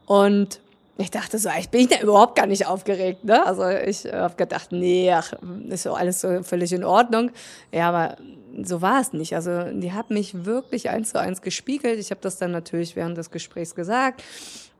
Und 0.06 0.60
ich 0.98 1.10
dachte 1.10 1.38
so, 1.38 1.48
ich 1.58 1.70
bin 1.70 1.88
da 1.88 2.00
überhaupt 2.00 2.36
gar 2.36 2.46
nicht 2.46 2.66
aufgeregt. 2.66 3.24
Ne? 3.24 3.44
Also 3.46 3.66
ich 3.68 4.04
äh, 4.04 4.12
habe 4.12 4.34
gedacht, 4.36 4.72
nee, 4.72 5.10
ach, 5.10 5.32
ist 5.68 5.84
so 5.84 5.94
alles 5.94 6.20
so 6.20 6.42
völlig 6.42 6.72
in 6.72 6.84
Ordnung. 6.84 7.30
Ja, 7.72 7.88
aber 7.88 8.16
so 8.62 8.82
war 8.82 9.00
es 9.00 9.12
nicht. 9.12 9.34
Also 9.34 9.70
die 9.72 9.92
hat 9.92 10.10
mich 10.10 10.44
wirklich 10.44 10.90
eins 10.90 11.10
zu 11.10 11.20
eins 11.20 11.40
gespiegelt. 11.40 11.98
Ich 11.98 12.10
habe 12.10 12.20
das 12.20 12.36
dann 12.36 12.50
natürlich 12.50 12.94
während 12.94 13.16
des 13.16 13.30
Gesprächs 13.30 13.74
gesagt. 13.74 14.22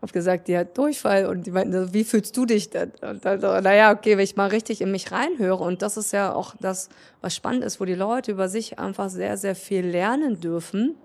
Habe 0.03 0.13
gesagt, 0.13 0.49
die 0.49 0.59
hat 0.59 0.77
Durchfall 0.77 1.27
und 1.27 1.47
die 1.47 1.53
meinten, 1.53 1.95
wie 1.95 2.05
fühlst 2.05 2.37
du 2.37 2.45
dich 2.45 2.71
denn? 2.71 2.93
Und 3.01 3.25
dann 3.25 3.41
so, 3.41 3.47
naja, 3.61 3.93
okay, 3.93 4.17
wenn 4.17 4.25
ich 4.25 4.37
mal 4.37 4.49
richtig 4.49 4.81
in 4.81 4.91
mich 4.91 5.13
reinhöre 5.13 5.63
und 5.63 5.81
das 5.81 5.97
ist 5.97 6.13
ja 6.13 6.35
auch 6.35 6.55
das, 6.61 6.89
was 7.21 7.35
spannend 7.35 7.65
ist, 7.65 7.81
wo 7.81 7.85
die 7.85 7.95
Leute 7.95 8.33
über 8.33 8.49
sich 8.49 8.79
einfach 8.81 9.09
sehr, 9.09 9.37
sehr 9.37 9.55
viel 9.55 9.87
lernen 9.87 10.41
dürfen 10.41 10.97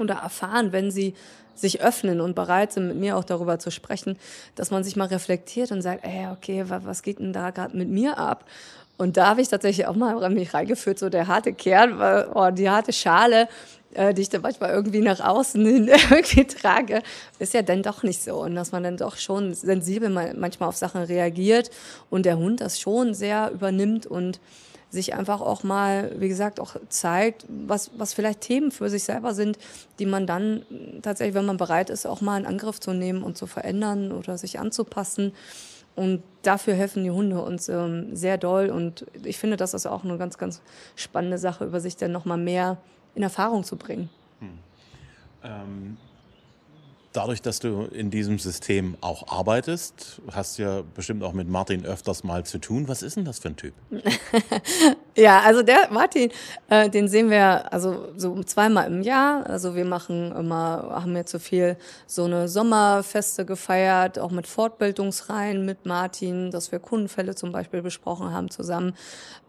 oder 0.00 0.14
erfahren, 0.16 0.72
wenn 0.72 0.90
sie 0.90 1.14
sich 1.54 1.82
öffnen 1.82 2.20
und 2.20 2.34
bereit 2.34 2.72
sind, 2.72 2.88
mit 2.88 2.96
mir 2.96 3.16
auch 3.16 3.24
darüber 3.24 3.58
zu 3.58 3.70
sprechen, 3.70 4.16
dass 4.54 4.70
man 4.70 4.82
sich 4.82 4.96
mal 4.96 5.08
reflektiert 5.08 5.72
und 5.72 5.82
sagt, 5.82 6.04
ey, 6.04 6.28
okay, 6.32 6.64
was 6.66 7.02
geht 7.02 7.18
denn 7.18 7.32
da 7.32 7.50
gerade 7.50 7.76
mit 7.76 7.88
mir 7.88 8.18
ab? 8.18 8.44
Und 8.96 9.16
da 9.16 9.28
habe 9.28 9.40
ich 9.40 9.48
tatsächlich 9.48 9.86
auch 9.86 9.94
mal 9.94 10.28
mich 10.30 10.52
reingeführt, 10.52 10.98
so 10.98 11.08
der 11.08 11.26
harte 11.26 11.54
Kern, 11.54 12.00
oh, 12.34 12.50
die 12.50 12.68
harte 12.68 12.92
Schale, 12.92 13.48
äh, 13.94 14.12
die 14.12 14.22
ich 14.22 14.28
dann 14.28 14.42
manchmal 14.42 14.70
irgendwie 14.70 15.00
nach 15.00 15.20
außen 15.20 15.64
hin 15.64 15.88
irgendwie 16.10 16.46
trage, 16.46 17.02
ist 17.38 17.54
ja 17.54 17.62
dann 17.62 17.82
doch 17.82 18.02
nicht 18.02 18.22
so. 18.22 18.42
Und 18.42 18.54
dass 18.54 18.72
man 18.72 18.82
dann 18.82 18.96
doch 18.96 19.16
schon 19.16 19.54
sensibel 19.54 20.10
manchmal 20.10 20.68
auf 20.68 20.76
Sachen 20.76 21.02
reagiert 21.02 21.70
und 22.10 22.26
der 22.26 22.36
Hund 22.36 22.60
das 22.60 22.78
schon 22.78 23.14
sehr 23.14 23.50
übernimmt 23.52 24.06
und 24.06 24.38
sich 24.90 25.14
einfach 25.14 25.40
auch 25.40 25.62
mal, 25.62 26.12
wie 26.18 26.28
gesagt, 26.28 26.60
auch 26.60 26.76
zeigt, 26.88 27.46
was, 27.48 27.90
was 27.96 28.12
vielleicht 28.12 28.40
Themen 28.40 28.70
für 28.72 28.90
sich 28.90 29.04
selber 29.04 29.34
sind, 29.34 29.58
die 29.98 30.06
man 30.06 30.26
dann 30.26 30.62
tatsächlich, 31.02 31.34
wenn 31.34 31.46
man 31.46 31.56
bereit 31.56 31.90
ist, 31.90 32.06
auch 32.06 32.20
mal 32.20 32.38
in 32.38 32.46
Angriff 32.46 32.80
zu 32.80 32.92
nehmen 32.92 33.22
und 33.22 33.38
zu 33.38 33.46
verändern 33.46 34.12
oder 34.12 34.36
sich 34.36 34.58
anzupassen. 34.58 35.32
Und 35.94 36.22
dafür 36.42 36.74
helfen 36.74 37.04
die 37.04 37.10
Hunde 37.10 37.40
uns 37.42 37.68
ähm, 37.68 38.14
sehr 38.16 38.38
doll. 38.38 38.70
Und 38.70 39.06
ich 39.24 39.38
finde, 39.38 39.56
das 39.56 39.74
ist 39.74 39.86
auch 39.86 40.04
eine 40.04 40.18
ganz, 40.18 40.38
ganz 40.38 40.60
spannende 40.96 41.38
Sache, 41.38 41.64
über 41.64 41.80
sich 41.80 41.96
dann 41.96 42.12
nochmal 42.12 42.38
mehr 42.38 42.78
in 43.14 43.22
Erfahrung 43.22 43.64
zu 43.64 43.76
bringen. 43.76 44.08
Hm. 44.40 44.58
Ähm, 45.42 45.96
Dadurch, 47.12 47.42
dass 47.42 47.58
du 47.58 47.82
in 47.86 48.10
diesem 48.10 48.38
System 48.38 48.96
auch 49.00 49.26
arbeitest, 49.28 50.20
hast 50.30 50.58
du 50.58 50.62
ja 50.62 50.82
bestimmt 50.94 51.24
auch 51.24 51.32
mit 51.32 51.48
Martin 51.48 51.84
öfters 51.84 52.22
mal 52.22 52.44
zu 52.44 52.58
tun. 52.58 52.86
Was 52.86 53.02
ist 53.02 53.16
denn 53.16 53.24
das 53.24 53.40
für 53.40 53.48
ein 53.48 53.56
Typ? 53.56 53.74
ja, 55.16 55.40
also 55.40 55.62
der 55.62 55.88
Martin, 55.90 56.30
äh, 56.68 56.88
den 56.88 57.08
sehen 57.08 57.30
wir 57.30 57.72
also 57.72 58.08
so 58.16 58.42
zweimal 58.44 58.86
im 58.86 59.02
Jahr. 59.02 59.46
Also 59.46 59.74
wir 59.74 59.84
machen 59.84 60.32
immer, 60.32 60.90
haben 61.02 61.16
jetzt 61.16 61.32
so 61.32 61.38
viel 61.38 61.76
so 62.06 62.24
eine 62.24 62.48
Sommerfeste 62.48 63.44
gefeiert, 63.44 64.18
auch 64.18 64.30
mit 64.30 64.46
Fortbildungsreihen 64.46 65.64
mit 65.64 65.84
Martin, 65.84 66.50
dass 66.50 66.70
wir 66.72 66.78
Kundenfälle 66.78 67.34
zum 67.34 67.52
Beispiel 67.52 67.82
besprochen 67.82 68.32
haben 68.32 68.50
zusammen. 68.50 68.94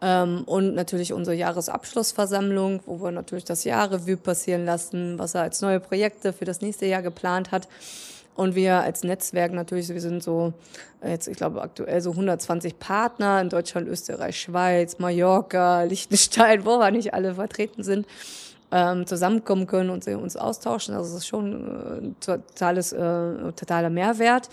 Ähm, 0.01 0.44
und 0.46 0.74
natürlich 0.74 1.13
unsere 1.13 1.36
Jahresabschlussversammlung, 1.36 2.82
wo 2.86 3.01
wir 3.01 3.12
natürlich 3.12 3.46
das 3.46 3.63
Jahrrevue 3.63 4.18
passieren 4.18 4.65
lassen, 4.65 5.20
was 5.20 5.36
er 5.36 5.41
als 5.44 5.62
neue 5.62 5.80
Projekte 5.80 6.34
für 6.34 6.46
das 6.46 6.62
nächste 6.62 6.88
Jahr 6.88 7.01
geplant 7.01 7.51
hat. 7.51 7.68
Und 8.35 8.55
wir 8.55 8.79
als 8.79 9.03
Netzwerk 9.03 9.51
natürlich, 9.51 9.89
wir 9.89 10.01
sind 10.01 10.23
so, 10.23 10.53
jetzt, 11.05 11.27
ich 11.27 11.38
glaube, 11.38 11.61
aktuell 11.61 12.01
so 12.01 12.11
120 12.11 12.79
Partner 12.79 13.41
in 13.41 13.50
Deutschland, 13.50 13.88
Österreich, 13.88 14.39
Schweiz, 14.39 15.00
Mallorca, 15.00 15.83
Liechtenstein, 15.89 16.65
wo 16.65 16.79
wir 16.79 16.91
nicht 16.91 17.13
alle 17.13 17.35
vertreten 17.35 17.83
sind, 17.83 18.07
ähm, 18.71 19.05
zusammenkommen 19.05 19.67
können 19.67 19.89
und 19.89 20.07
uns 20.07 20.38
austauschen. 20.38 20.95
Also 20.95 21.09
das 21.09 21.23
ist 21.23 21.27
schon 21.27 22.15
äh, 22.23 22.25
totales, 22.25 22.93
äh, 22.93 23.51
totaler 23.53 23.89
Mehrwert. 23.89 24.50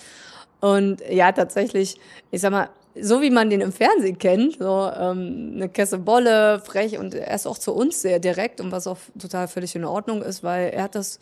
Und 0.60 1.02
ja, 1.08 1.30
tatsächlich, 1.30 2.00
ich 2.32 2.40
sag 2.40 2.50
mal, 2.50 2.68
so 3.00 3.22
wie 3.22 3.30
man 3.30 3.50
den 3.50 3.60
im 3.60 3.72
Fernsehen 3.72 4.18
kennt, 4.18 4.58
so 4.58 4.90
ähm, 4.96 5.52
eine 5.54 5.68
Kesse 5.68 5.98
Bolle, 5.98 6.60
frech 6.60 6.98
und 6.98 7.14
er 7.14 7.34
ist 7.34 7.46
auch 7.46 7.58
zu 7.58 7.72
uns 7.72 8.02
sehr 8.02 8.18
direkt 8.18 8.60
und 8.60 8.72
was 8.72 8.86
auch 8.86 8.98
total 9.18 9.46
völlig 9.46 9.76
in 9.76 9.84
Ordnung 9.84 10.22
ist, 10.22 10.42
weil 10.42 10.70
er 10.70 10.84
hat 10.84 10.94
das 10.94 11.20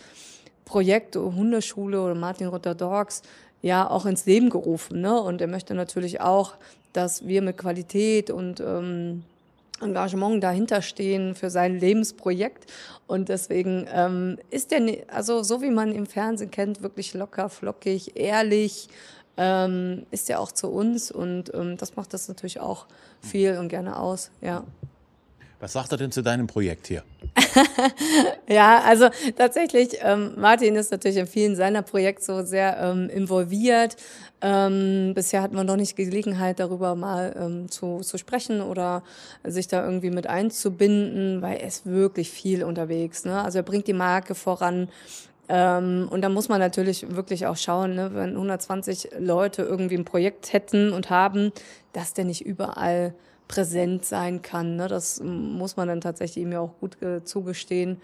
Projekt 0.67 1.17
Hundeschule 1.17 2.03
oder 2.03 2.15
Martin 2.15 2.49
Rutter 2.49 2.75
Dogs 2.75 3.23
ja 3.63 3.89
auch 3.89 4.05
ins 4.05 4.27
Leben 4.27 4.51
gerufen, 4.51 5.01
ne? 5.01 5.19
Und 5.19 5.41
er 5.41 5.47
möchte 5.47 5.75
natürlich 5.75 6.21
auch, 6.21 6.57
dass 6.93 7.27
wir 7.27 7.41
mit 7.41 7.57
Qualität 7.57 8.31
und 8.31 8.61
ähm, 8.61 9.23
Engagement 9.81 10.43
dahinter 10.43 10.83
stehen 10.83 11.35
für 11.35 11.51
sein 11.51 11.79
Lebensprojekt. 11.79 12.71
Und 13.07 13.29
deswegen 13.29 13.87
ähm, 13.93 14.39
ist 14.51 14.73
er, 14.73 14.83
also 15.09 15.43
so 15.43 15.63
wie 15.63 15.71
man 15.71 15.93
im 15.93 16.07
Fernsehen 16.07 16.51
kennt, 16.51 16.83
wirklich 16.83 17.15
locker, 17.15 17.49
flockig, 17.49 18.13
ehrlich, 18.17 18.89
ähm, 19.37 20.07
ist 20.11 20.29
ja 20.29 20.39
auch 20.39 20.51
zu 20.51 20.69
uns 20.69 21.11
und 21.11 21.53
ähm, 21.55 21.77
das 21.77 21.95
macht 21.97 22.15
das 22.15 22.29
natürlich 22.29 22.61
auch 22.61 22.87
viel 23.21 23.59
und 23.59 23.69
gerne 23.69 23.99
aus, 23.99 24.31
ja. 24.41 24.65
Was 25.59 25.73
sagt 25.73 25.91
er 25.93 25.99
denn 25.99 26.13
zu 26.13 26.23
deinem 26.23 26.47
Projekt 26.47 26.87
hier? 26.87 27.03
ja, 28.49 28.83
also 28.85 29.09
tatsächlich, 29.37 29.99
ähm, 30.03 30.35
Martin 30.37 30.77
ist 30.77 30.91
natürlich 30.91 31.17
in 31.17 31.27
vielen 31.27 31.57
seiner 31.57 31.81
Projekte 31.81 32.25
so 32.25 32.43
sehr 32.43 32.79
ähm, 32.79 33.09
involviert. 33.09 33.97
Ähm, 34.43 35.13
bisher 35.15 35.41
hatten 35.41 35.57
wir 35.57 35.65
noch 35.65 35.77
nicht 35.77 35.97
Gelegenheit, 35.97 36.61
darüber 36.61 36.95
mal 36.95 37.35
ähm, 37.39 37.71
zu, 37.71 38.01
zu 38.01 38.19
sprechen 38.19 38.61
oder 38.61 39.03
sich 39.45 39.67
da 39.67 39.83
irgendwie 39.83 40.11
mit 40.11 40.27
einzubinden, 40.27 41.41
weil 41.41 41.57
er 41.57 41.69
ist 41.69 41.87
wirklich 41.87 42.31
viel 42.31 42.63
unterwegs. 42.63 43.25
Ne? 43.25 43.43
Also 43.43 43.61
er 43.61 43.65
bringt 43.65 43.87
die 43.87 43.95
Marke 43.95 44.35
voran. 44.35 44.89
Ähm, 45.49 46.09
und 46.11 46.21
da 46.21 46.29
muss 46.29 46.51
man 46.51 46.59
natürlich 46.59 47.15
wirklich 47.17 47.47
auch 47.47 47.57
schauen, 47.57 47.95
ne, 47.95 48.11
wenn 48.13 48.31
120 48.31 49.11
Leute 49.21 49.63
irgendwie 49.63 49.97
ein 49.97 50.05
Projekt 50.05 50.53
hätten 50.53 50.93
und 50.93 51.09
haben, 51.09 51.53
dass 51.93 52.13
der 52.13 52.25
nicht 52.25 52.45
überall 52.45 53.15
präsent 53.49 54.05
sein 54.05 54.43
kann. 54.43 54.77
Ne? 54.77 54.89
Das 54.89 55.21
muss 55.23 55.77
man 55.77 55.89
dann 55.89 56.01
tatsächlich 56.01 56.45
ihm 56.45 56.53
ja 56.53 56.61
auch 56.61 56.79
gut 56.81 57.01
äh, 57.03 57.25
zugestehen. 57.25 58.01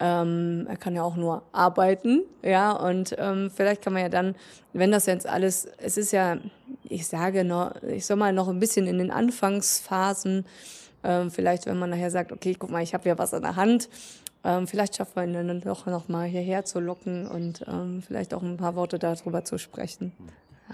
Ähm, 0.00 0.66
er 0.68 0.76
kann 0.76 0.94
ja 0.94 1.02
auch 1.02 1.16
nur 1.16 1.42
arbeiten, 1.50 2.22
ja, 2.42 2.70
und 2.70 3.16
ähm, 3.18 3.50
vielleicht 3.52 3.82
kann 3.82 3.92
man 3.92 4.02
ja 4.02 4.08
dann, 4.08 4.36
wenn 4.72 4.92
das 4.92 5.06
jetzt 5.06 5.26
alles, 5.26 5.66
es 5.78 5.96
ist 5.96 6.12
ja, 6.12 6.36
ich 6.84 7.08
sage 7.08 7.42
noch, 7.42 7.82
ich 7.82 8.06
soll 8.06 8.16
mal 8.16 8.32
noch 8.32 8.46
ein 8.46 8.60
bisschen 8.60 8.86
in 8.86 8.98
den 8.98 9.10
Anfangsphasen, 9.10 10.46
ähm, 11.02 11.32
vielleicht 11.32 11.66
wenn 11.66 11.80
man 11.80 11.90
nachher 11.90 12.12
sagt, 12.12 12.30
okay, 12.30 12.54
guck 12.56 12.70
mal, 12.70 12.82
ich 12.82 12.94
habe 12.94 13.08
ja 13.08 13.18
was 13.18 13.34
an 13.34 13.42
der 13.42 13.56
Hand, 13.56 13.88
ähm, 14.44 14.68
vielleicht 14.68 14.96
schaffen 14.96 15.16
wir 15.16 15.24
ihn 15.24 15.48
dann 15.48 15.60
doch 15.62 15.86
noch 15.86 16.06
mal 16.06 16.28
hierher 16.28 16.64
zu 16.64 16.78
locken 16.78 17.26
und 17.26 17.64
ähm, 17.66 18.00
vielleicht 18.06 18.34
auch 18.34 18.42
ein 18.42 18.56
paar 18.56 18.76
Worte 18.76 19.00
darüber 19.00 19.44
zu 19.44 19.58
sprechen. 19.58 20.12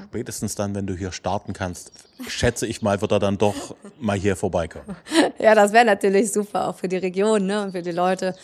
Spätestens 0.02 0.54
dann, 0.54 0.74
wenn 0.74 0.86
du 0.86 0.94
hier 0.94 1.12
starten 1.12 1.52
kannst, 1.52 1.92
schätze 2.26 2.66
ich 2.66 2.82
mal, 2.82 3.00
wird 3.00 3.12
er 3.12 3.20
dann 3.20 3.38
doch 3.38 3.76
mal 4.00 4.16
hier 4.16 4.36
vorbeikommen. 4.36 4.96
Ja, 5.38 5.54
das 5.54 5.72
wäre 5.72 5.84
natürlich 5.84 6.32
super, 6.32 6.68
auch 6.68 6.76
für 6.76 6.88
die 6.88 6.96
Region 6.96 7.44
ne, 7.44 7.64
und 7.64 7.72
für 7.72 7.82
die 7.82 7.90
Leute, 7.90 8.34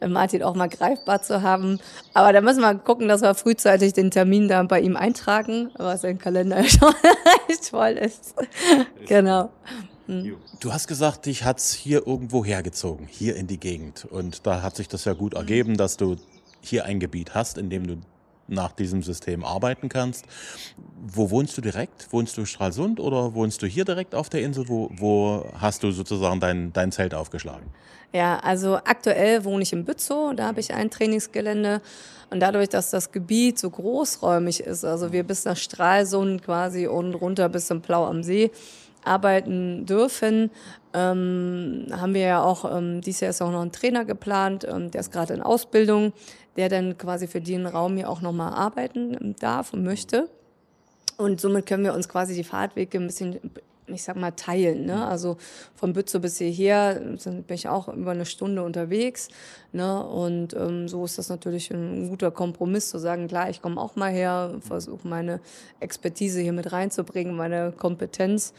äh, 0.00 0.08
Martin 0.08 0.42
auch 0.42 0.54
mal 0.54 0.68
greifbar 0.68 1.22
zu 1.22 1.42
haben. 1.42 1.78
Aber 2.12 2.32
da 2.32 2.42
müssen 2.42 2.60
wir 2.60 2.74
gucken, 2.74 3.08
dass 3.08 3.22
wir 3.22 3.34
frühzeitig 3.34 3.94
den 3.94 4.10
Termin 4.10 4.46
da 4.46 4.62
bei 4.64 4.80
ihm 4.80 4.96
eintragen, 4.96 5.70
was 5.76 6.02
sein 6.02 6.18
Kalender 6.18 6.62
schon 6.68 6.92
echt 7.48 7.70
voll 7.70 7.92
ist. 7.92 8.34
Genau. 9.06 9.50
Du 10.58 10.72
hast 10.72 10.88
gesagt, 10.88 11.26
dich 11.26 11.44
hat 11.44 11.58
es 11.58 11.72
hier 11.72 12.06
irgendwo 12.06 12.44
hergezogen, 12.44 13.06
hier 13.08 13.36
in 13.36 13.46
die 13.46 13.60
Gegend. 13.60 14.04
Und 14.04 14.46
da 14.46 14.60
hat 14.60 14.76
sich 14.76 14.88
das 14.88 15.04
ja 15.04 15.14
gut 15.14 15.34
ergeben, 15.34 15.76
dass 15.76 15.96
du 15.96 16.16
hier 16.60 16.84
ein 16.84 17.00
Gebiet 17.00 17.34
hast, 17.34 17.58
in 17.58 17.70
dem 17.70 17.86
du 17.86 17.96
nach 18.50 18.72
diesem 18.72 19.02
System 19.02 19.44
arbeiten 19.44 19.88
kannst. 19.88 20.26
Wo 21.00 21.30
wohnst 21.30 21.56
du 21.56 21.60
direkt? 21.60 22.12
Wohnst 22.12 22.36
du 22.36 22.42
in 22.42 22.46
Stralsund 22.46 23.00
oder 23.00 23.34
wohnst 23.34 23.62
du 23.62 23.66
hier 23.66 23.84
direkt 23.84 24.14
auf 24.14 24.28
der 24.28 24.42
Insel? 24.42 24.68
Wo, 24.68 24.90
wo 24.92 25.46
hast 25.58 25.82
du 25.82 25.92
sozusagen 25.92 26.40
dein, 26.40 26.72
dein 26.72 26.92
Zelt 26.92 27.14
aufgeschlagen? 27.14 27.66
Ja, 28.12 28.40
also 28.40 28.76
aktuell 28.76 29.44
wohne 29.44 29.62
ich 29.62 29.72
in 29.72 29.84
Bützow, 29.84 30.34
da 30.34 30.46
habe 30.46 30.60
ich 30.60 30.74
ein 30.74 30.90
Trainingsgelände. 30.90 31.80
Und 32.30 32.40
dadurch, 32.40 32.68
dass 32.68 32.90
das 32.90 33.12
Gebiet 33.12 33.58
so 33.58 33.70
großräumig 33.70 34.60
ist, 34.60 34.84
also 34.84 35.12
wir 35.12 35.24
bis 35.24 35.44
nach 35.44 35.56
Stralsund 35.56 36.42
quasi 36.42 36.86
und 36.86 37.14
runter 37.14 37.48
bis 37.48 37.66
zum 37.66 37.82
Plau 37.82 38.06
am 38.06 38.22
See, 38.22 38.50
arbeiten 39.04 39.86
dürfen, 39.86 40.50
ähm, 40.92 41.86
haben 41.90 42.14
wir 42.14 42.20
ja 42.20 42.42
auch, 42.42 42.64
ähm, 42.76 43.00
dieses 43.00 43.20
Jahr 43.20 43.30
ist 43.30 43.42
auch 43.42 43.50
noch 43.50 43.62
ein 43.62 43.72
Trainer 43.72 44.04
geplant, 44.04 44.66
ähm, 44.68 44.90
der 44.90 45.00
ist 45.00 45.12
gerade 45.12 45.34
in 45.34 45.42
Ausbildung, 45.42 46.12
der 46.60 46.68
dann 46.68 46.98
quasi 46.98 47.26
für 47.26 47.40
den 47.40 47.64
Raum 47.64 47.96
hier 47.96 48.10
auch 48.10 48.20
nochmal 48.20 48.52
arbeiten 48.52 49.34
darf 49.40 49.72
und 49.72 49.82
möchte. 49.82 50.28
Und 51.16 51.40
somit 51.40 51.64
können 51.64 51.84
wir 51.84 51.94
uns 51.94 52.06
quasi 52.06 52.34
die 52.34 52.44
Fahrtwege 52.44 52.98
ein 52.98 53.06
bisschen, 53.06 53.40
ich 53.86 54.02
sag 54.02 54.16
mal, 54.16 54.32
teilen. 54.32 54.84
Ne? 54.84 55.06
Also 55.06 55.38
von 55.74 55.94
Bützow 55.94 56.20
bis 56.20 56.36
hierher 56.36 57.00
bin 57.00 57.44
ich 57.48 57.66
auch 57.66 57.88
über 57.88 58.10
eine 58.10 58.26
Stunde 58.26 58.62
unterwegs. 58.62 59.28
Ne? 59.72 60.04
Und 60.04 60.52
ähm, 60.52 60.86
so 60.86 61.02
ist 61.06 61.16
das 61.16 61.30
natürlich 61.30 61.70
ein 61.70 62.10
guter 62.10 62.30
Kompromiss 62.30 62.90
zu 62.90 62.98
sagen, 62.98 63.26
klar, 63.26 63.48
ich 63.48 63.62
komme 63.62 63.80
auch 63.80 63.96
mal 63.96 64.12
her, 64.12 64.56
versuche 64.60 65.08
meine 65.08 65.40
Expertise 65.80 66.42
hier 66.42 66.52
mit 66.52 66.72
reinzubringen, 66.72 67.34
meine 67.34 67.72
Kompetenz. 67.72 68.52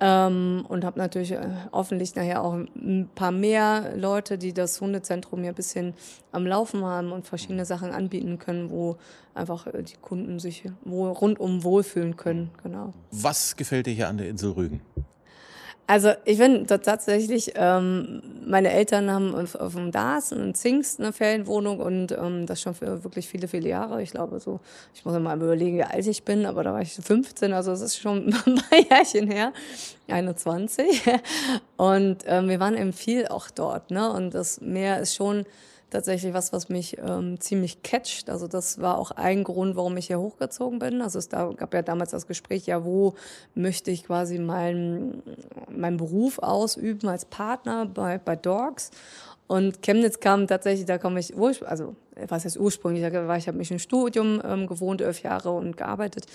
Ähm, 0.00 0.64
und 0.68 0.84
habe 0.84 0.98
natürlich 0.98 1.32
äh, 1.32 1.48
hoffentlich 1.72 2.14
nachher 2.14 2.42
auch 2.42 2.54
ein 2.54 3.08
paar 3.14 3.30
mehr 3.30 3.96
Leute, 3.96 4.38
die 4.38 4.52
das 4.52 4.80
Hundezentrum 4.80 5.40
hier 5.40 5.52
ein 5.52 5.54
bisschen 5.54 5.94
am 6.32 6.46
Laufen 6.46 6.84
haben 6.84 7.12
und 7.12 7.26
verschiedene 7.26 7.64
Sachen 7.64 7.90
anbieten 7.90 8.38
können, 8.38 8.70
wo 8.70 8.96
einfach 9.34 9.66
äh, 9.68 9.82
die 9.82 9.96
Kunden 9.96 10.38
sich 10.40 10.64
wo 10.84 11.10
rundum 11.10 11.62
wohlfühlen 11.62 12.16
können. 12.16 12.50
Genau. 12.62 12.92
Was 13.12 13.56
gefällt 13.56 13.86
dir 13.86 13.94
hier 13.94 14.08
an 14.08 14.18
der 14.18 14.28
Insel 14.28 14.50
Rügen? 14.52 14.80
Also 15.86 16.12
ich 16.24 16.38
finde 16.38 16.80
tatsächlich, 16.80 17.52
ähm, 17.56 18.22
meine 18.46 18.70
Eltern 18.70 19.10
haben 19.10 19.34
auf, 19.34 19.54
auf 19.54 19.74
dem 19.74 19.92
DAS 19.92 20.32
in 20.32 20.54
Zingst 20.54 20.98
eine 20.98 21.12
Ferienwohnung 21.12 21.78
und 21.78 22.12
ähm, 22.12 22.46
das 22.46 22.62
schon 22.62 22.74
für 22.74 23.04
wirklich 23.04 23.28
viele, 23.28 23.48
viele 23.48 23.68
Jahre. 23.68 24.02
Ich 24.02 24.10
glaube 24.10 24.40
so, 24.40 24.60
ich 24.94 25.04
muss 25.04 25.18
mal 25.18 25.36
überlegen, 25.36 25.76
wie 25.76 25.84
alt 25.84 26.06
ich 26.06 26.24
bin, 26.24 26.46
aber 26.46 26.64
da 26.64 26.72
war 26.72 26.80
ich 26.80 26.94
15, 26.94 27.52
also 27.52 27.72
es 27.72 27.82
ist 27.82 27.98
schon 27.98 28.34
ein 28.46 28.54
paar 28.54 28.78
Jährchen 28.78 29.30
her, 29.30 29.52
21. 30.08 31.02
Und 31.76 32.18
ähm, 32.26 32.48
wir 32.48 32.60
waren 32.60 32.78
eben 32.78 32.94
viel 32.94 33.28
auch 33.28 33.50
dort, 33.50 33.90
ne? 33.90 34.10
Und 34.10 34.32
das 34.32 34.62
Meer 34.62 35.00
ist 35.00 35.14
schon 35.14 35.44
tatsächlich 35.90 36.34
was, 36.34 36.52
was 36.52 36.68
mich 36.68 36.98
ähm, 36.98 37.40
ziemlich 37.40 37.82
catcht. 37.82 38.30
Also 38.30 38.48
das 38.48 38.80
war 38.80 38.98
auch 38.98 39.12
ein 39.12 39.44
Grund, 39.44 39.76
warum 39.76 39.96
ich 39.96 40.08
hier 40.08 40.18
hochgezogen 40.18 40.78
bin. 40.78 41.02
Also 41.02 41.18
es 41.18 41.28
gab 41.28 41.72
ja 41.74 41.82
damals 41.82 42.10
das 42.10 42.26
Gespräch, 42.26 42.66
ja, 42.66 42.84
wo 42.84 43.14
möchte 43.54 43.90
ich 43.90 44.04
quasi 44.04 44.38
meinen 44.38 45.22
meinen 45.70 45.96
Beruf 45.96 46.38
ausüben 46.38 47.08
als 47.08 47.24
Partner 47.24 47.86
bei, 47.86 48.18
bei 48.18 48.36
Dogs. 48.36 48.90
Und 49.46 49.82
Chemnitz 49.82 50.20
kam 50.20 50.46
tatsächlich, 50.46 50.86
da 50.86 50.98
komme 50.98 51.20
ich 51.20 51.36
ursprünglich, 51.36 51.70
also 51.70 51.94
was 52.28 52.44
heißt 52.44 52.58
ursprünglich, 52.58 53.02
da 53.02 53.28
war 53.28 53.36
ich 53.36 53.46
habe 53.46 53.58
mich 53.58 53.70
im 53.70 53.78
Studium 53.78 54.40
ähm, 54.44 54.66
gewohnt, 54.66 55.00
elf 55.00 55.22
Jahre 55.22 55.50
und 55.50 55.76
gearbeitet. 55.76 56.26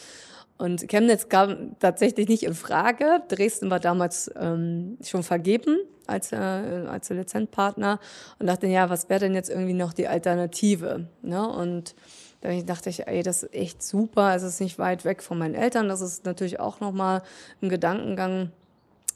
Und 0.59 0.89
Chemnitz 0.89 1.29
kam 1.29 1.79
tatsächlich 1.79 2.27
nicht 2.27 2.43
in 2.43 2.53
Frage. 2.53 3.23
Dresden 3.29 3.71
war 3.71 3.79
damals 3.79 4.29
ähm, 4.37 4.97
schon 5.01 5.23
vergeben 5.23 5.79
als, 6.05 6.33
äh, 6.33 6.35
als 6.35 7.09
Lizenzpartner 7.09 7.99
und 8.39 8.47
dachte, 8.47 8.67
ja, 8.67 8.89
was 8.89 9.09
wäre 9.09 9.21
denn 9.21 9.33
jetzt 9.33 9.49
irgendwie 9.49 9.73
noch 9.73 9.93
die 9.93 10.09
Alternative? 10.09 11.07
Ne? 11.21 11.47
Und 11.47 11.95
dann 12.41 12.65
dachte 12.65 12.89
ich, 12.89 13.07
ey, 13.07 13.23
das 13.23 13.43
ist 13.43 13.53
echt 13.53 13.81
super. 13.81 14.35
Es 14.35 14.43
ist 14.43 14.59
nicht 14.59 14.77
weit 14.79 15.05
weg 15.05 15.23
von 15.23 15.37
meinen 15.37 15.55
Eltern. 15.55 15.87
Das 15.87 16.01
ist 16.01 16.25
natürlich 16.25 16.59
auch 16.59 16.81
nochmal 16.81 17.21
ein 17.61 17.69
Gedankengang, 17.69 18.51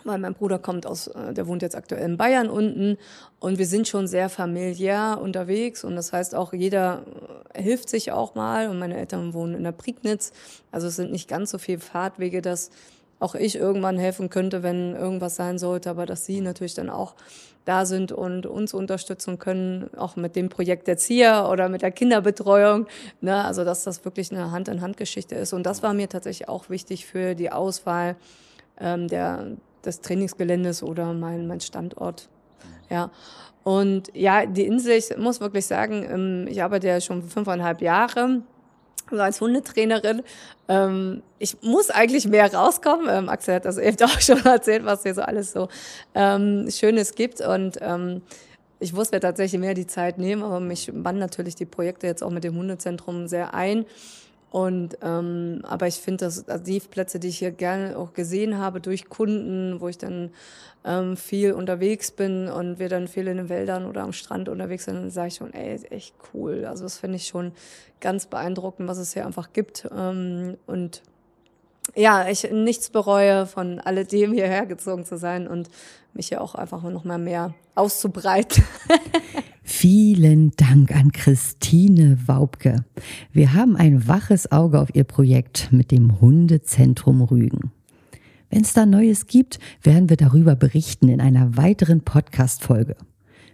weil 0.05 0.19
mein 0.19 0.33
Bruder 0.33 0.59
kommt 0.59 0.85
aus, 0.85 1.07
äh, 1.07 1.33
der 1.33 1.47
wohnt 1.47 1.61
jetzt 1.61 1.75
aktuell 1.75 2.03
in 2.03 2.17
Bayern 2.17 2.49
unten 2.49 2.97
und 3.39 3.57
wir 3.57 3.65
sind 3.65 3.87
schon 3.87 4.07
sehr 4.07 4.29
familiär 4.29 5.19
unterwegs 5.21 5.83
und 5.83 5.95
das 5.95 6.13
heißt 6.13 6.35
auch 6.35 6.53
jeder 6.53 7.03
äh, 7.53 7.61
hilft 7.61 7.89
sich 7.89 8.11
auch 8.11 8.35
mal 8.35 8.69
und 8.69 8.79
meine 8.79 8.97
Eltern 8.97 9.33
wohnen 9.33 9.55
in 9.55 9.63
der 9.63 9.71
Prignitz, 9.71 10.31
also 10.71 10.87
es 10.87 10.95
sind 10.95 11.11
nicht 11.11 11.27
ganz 11.27 11.51
so 11.51 11.57
viele 11.57 11.79
Fahrtwege, 11.79 12.41
dass 12.41 12.69
auch 13.19 13.35
ich 13.35 13.55
irgendwann 13.55 13.97
helfen 13.97 14.29
könnte, 14.29 14.63
wenn 14.63 14.95
irgendwas 14.95 15.35
sein 15.35 15.57
sollte, 15.57 15.89
aber 15.89 16.05
dass 16.05 16.25
sie 16.25 16.41
natürlich 16.41 16.73
dann 16.73 16.89
auch 16.89 17.15
da 17.65 17.85
sind 17.85 18.11
und 18.11 18.45
uns 18.45 18.73
unterstützen 18.73 19.39
können, 19.39 19.89
auch 19.95 20.15
mit 20.15 20.35
dem 20.35 20.49
Projekt 20.49 20.87
Erzieher 20.87 21.47
oder 21.49 21.69
mit 21.69 21.81
der 21.81 21.91
Kinderbetreuung. 21.91 22.87
Ne? 23.21 23.43
Also 23.43 23.63
dass 23.63 23.83
das 23.83 24.03
wirklich 24.03 24.31
eine 24.31 24.51
Hand-in-Hand-Geschichte 24.51 25.35
ist. 25.35 25.53
Und 25.53 25.63
das 25.63 25.81
war 25.81 25.93
mir 25.93 26.09
tatsächlich 26.09 26.49
auch 26.49 26.69
wichtig 26.69 27.05
für 27.05 27.35
die 27.35 27.51
Auswahl 27.51 28.15
ähm, 28.79 29.07
der, 29.07 29.47
des 29.86 30.02
Trainingsgeländes 30.02 30.84
oder 30.84 31.13
mein, 31.13 31.48
mein 31.48 31.62
Standort. 31.62 32.30
Ja. 32.89 33.12
Und 33.63 34.12
ja, 34.13 34.46
die 34.46 34.65
Insel, 34.65 34.93
ich 34.93 35.17
muss 35.17 35.39
wirklich 35.39 35.65
sagen, 35.65 36.06
ähm, 36.10 36.48
ich 36.50 36.62
arbeite 36.62 36.88
ja 36.88 37.00
schon 37.00 37.24
fünfeinhalb 37.24 37.82
Jahre 37.82 38.41
also 39.10 39.24
als 39.24 39.41
Hundetrainerin. 39.41 40.24
Ähm, 40.67 41.24
ich 41.39 41.62
muss 41.62 41.89
eigentlich 41.89 42.28
mehr 42.28 42.54
rauskommen. 42.54 43.08
Ähm, 43.10 43.30
Axel 43.30 43.56
hat 43.56 43.65
das 43.65 43.78
eben 43.78 43.98
auch 44.04 44.19
schon 44.19 44.43
erzählt, 44.46 44.86
was 44.86 45.04
hier 45.04 45.13
so 45.13 45.22
alles 45.22 45.52
so 45.52 45.67
Schönes 46.15 47.15
gibt. 47.15 47.41
Und 47.41 47.80
ich 48.80 48.93
muss 48.93 49.12
mir 49.12 49.19
tatsächlich 49.22 49.60
mehr 49.60 49.74
die 49.74 49.88
Zeit 49.88 50.17
nehmen, 50.17 50.43
aber 50.43 50.60
mich 50.60 50.91
bannen 50.93 51.19
natürlich 51.19 51.56
die 51.56 51.65
Projekte 51.65 52.06
jetzt 52.06 52.22
auch 52.22 52.30
mit 52.30 52.43
dem 52.43 52.56
Hundezentrum 52.56 53.28
sehr 53.28 53.54
ein. 53.54 53.86
Und 54.53 54.99
ähm, 55.01 55.61
aber 55.63 55.87
ich 55.87 55.95
finde, 55.95 56.25
dass 56.25 56.47
also 56.47 56.63
die 56.63 56.79
Plätze, 56.79 57.19
die 57.19 57.29
ich 57.29 57.39
hier 57.39 57.49
gerne 57.49 57.97
auch 57.97 58.13
gesehen 58.13 58.59
habe 58.59 58.81
durch 58.81 59.09
Kunden, 59.09 59.81
wo 59.81 59.87
ich 59.87 59.97
dann 59.97 60.29
ähm, 60.85 61.17
viel 61.17 61.53
unterwegs 61.53 62.11
bin 62.11 62.47
und 62.49 62.77
wir 62.77 62.87
dann 62.87 63.07
viel 63.07 63.27
in 63.27 63.37
den 63.37 63.49
Wäldern 63.49 63.87
oder 63.87 64.03
am 64.03 64.13
Strand 64.13 64.49
unterwegs 64.49 64.85
sind, 64.85 64.93
dann 64.93 65.09
sage 65.09 65.29
ich 65.29 65.35
schon, 65.37 65.55
ey, 65.55 65.81
echt 65.89 66.13
cool. 66.35 66.65
Also 66.65 66.83
das 66.83 66.99
finde 66.99 67.15
ich 67.15 67.25
schon 67.25 67.51
ganz 67.99 68.27
beeindruckend, 68.27 68.87
was 68.87 68.99
es 68.99 69.13
hier 69.13 69.25
einfach 69.25 69.53
gibt. 69.53 69.87
Ähm, 69.91 70.57
und 70.67 71.01
ja, 71.96 72.28
ich 72.30 72.50
nichts 72.52 72.89
bereue, 72.89 73.46
von 73.46 73.80
alledem 73.80 74.34
hierher 74.34 74.65
gezogen 74.65 75.06
zu 75.06 75.17
sein 75.17 75.48
und 75.48 75.69
mich 76.13 76.30
hier 76.30 76.41
auch 76.41 76.56
einfach 76.56 76.82
noch 76.84 77.04
mal 77.04 77.19
mehr 77.19 77.54
auszubreiten. 77.76 78.63
Vielen 79.63 80.52
Dank 80.58 80.96
an 80.96 81.12
Christine 81.12 82.17
Waubke. 82.28 82.86
Wir 83.32 83.54
haben 83.54 83.76
ein 83.76 84.08
waches 84.08 84.52
Auge 84.52 84.80
auf 84.80 84.93
ihr 84.93 85.06
Projekt 85.06 85.69
mit 85.72 85.89
dem 85.91 86.22
Hundezentrum 86.22 87.22
Rügen. 87.22 87.72
Wenn 88.50 88.62
es 88.62 88.74
da 88.74 88.86
Neues 88.86 89.26
gibt, 89.26 89.60
werden 89.82 90.10
wir 90.10 90.17
darüber 90.17 90.56
berichten 90.56 91.10
in 91.10 91.22
einer 91.22 91.58
weiteren 91.58 92.02
Podcast-Folge. 92.02 92.96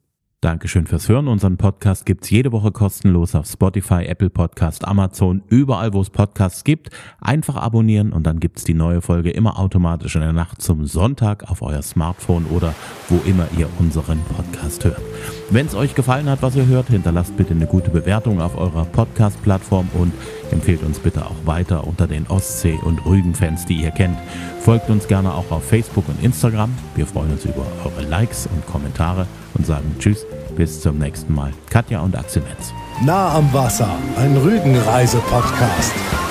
Dankeschön 0.45 0.85
fürs 0.85 1.09
Hören. 1.09 1.27
Unseren 1.27 1.57
Podcast 1.57 2.05
gibt's 2.05 2.29
jede 2.29 2.51
Woche 2.51 2.71
kostenlos 2.71 3.33
auf 3.33 3.47
Spotify, 3.47 4.05
Apple 4.05 4.29
Podcast, 4.29 4.87
Amazon, 4.87 5.41
überall 5.49 5.91
wo 5.91 6.01
es 6.01 6.11
Podcasts 6.11 6.63
gibt. 6.63 6.91
Einfach 7.19 7.55
abonnieren 7.55 8.13
und 8.13 8.27
dann 8.27 8.39
gibt's 8.39 8.63
die 8.63 8.75
neue 8.75 9.01
Folge 9.01 9.31
immer 9.31 9.57
automatisch 9.57 10.13
in 10.13 10.21
der 10.21 10.33
Nacht 10.33 10.61
zum 10.61 10.85
Sonntag 10.85 11.49
auf 11.49 11.63
euer 11.63 11.81
Smartphone 11.81 12.45
oder 12.45 12.75
wo 13.09 13.19
immer 13.27 13.47
ihr 13.57 13.67
unseren 13.79 14.19
Podcast 14.19 14.85
hört. 14.85 15.01
Wenn 15.49 15.65
es 15.65 15.73
euch 15.73 15.95
gefallen 15.95 16.29
hat, 16.29 16.43
was 16.43 16.55
ihr 16.55 16.67
hört, 16.67 16.89
hinterlasst 16.89 17.35
bitte 17.35 17.55
eine 17.55 17.65
gute 17.65 17.89
Bewertung 17.89 18.39
auf 18.39 18.55
eurer 18.55 18.85
Podcast-Plattform 18.85 19.89
und 19.95 20.13
empfehlt 20.55 20.81
uns 20.83 20.99
bitte 20.99 21.25
auch 21.25 21.45
weiter 21.45 21.85
unter 21.85 22.07
den 22.07 22.25
Ostsee- 22.27 22.79
und 22.83 23.05
Rügen-Fans, 23.05 23.65
die 23.65 23.75
ihr 23.75 23.91
kennt. 23.91 24.17
Folgt 24.61 24.89
uns 24.89 25.07
gerne 25.07 25.33
auch 25.33 25.51
auf 25.51 25.63
Facebook 25.63 26.09
und 26.09 26.23
Instagram. 26.23 26.73
Wir 26.95 27.05
freuen 27.05 27.31
uns 27.31 27.45
über 27.45 27.65
eure 27.83 28.01
Likes 28.09 28.47
und 28.47 28.65
Kommentare 28.65 29.27
und 29.53 29.65
sagen 29.67 29.95
Tschüss, 29.99 30.25
bis 30.55 30.81
zum 30.81 30.97
nächsten 30.97 31.35
Mal. 31.35 31.51
Katja 31.69 31.99
und 31.99 32.17
Axel 32.17 32.41
Metz. 32.43 32.73
Nah 33.03 33.35
am 33.35 33.53
Wasser, 33.53 33.89
ein 34.17 34.35
Rügenreise-Podcast. 34.37 36.24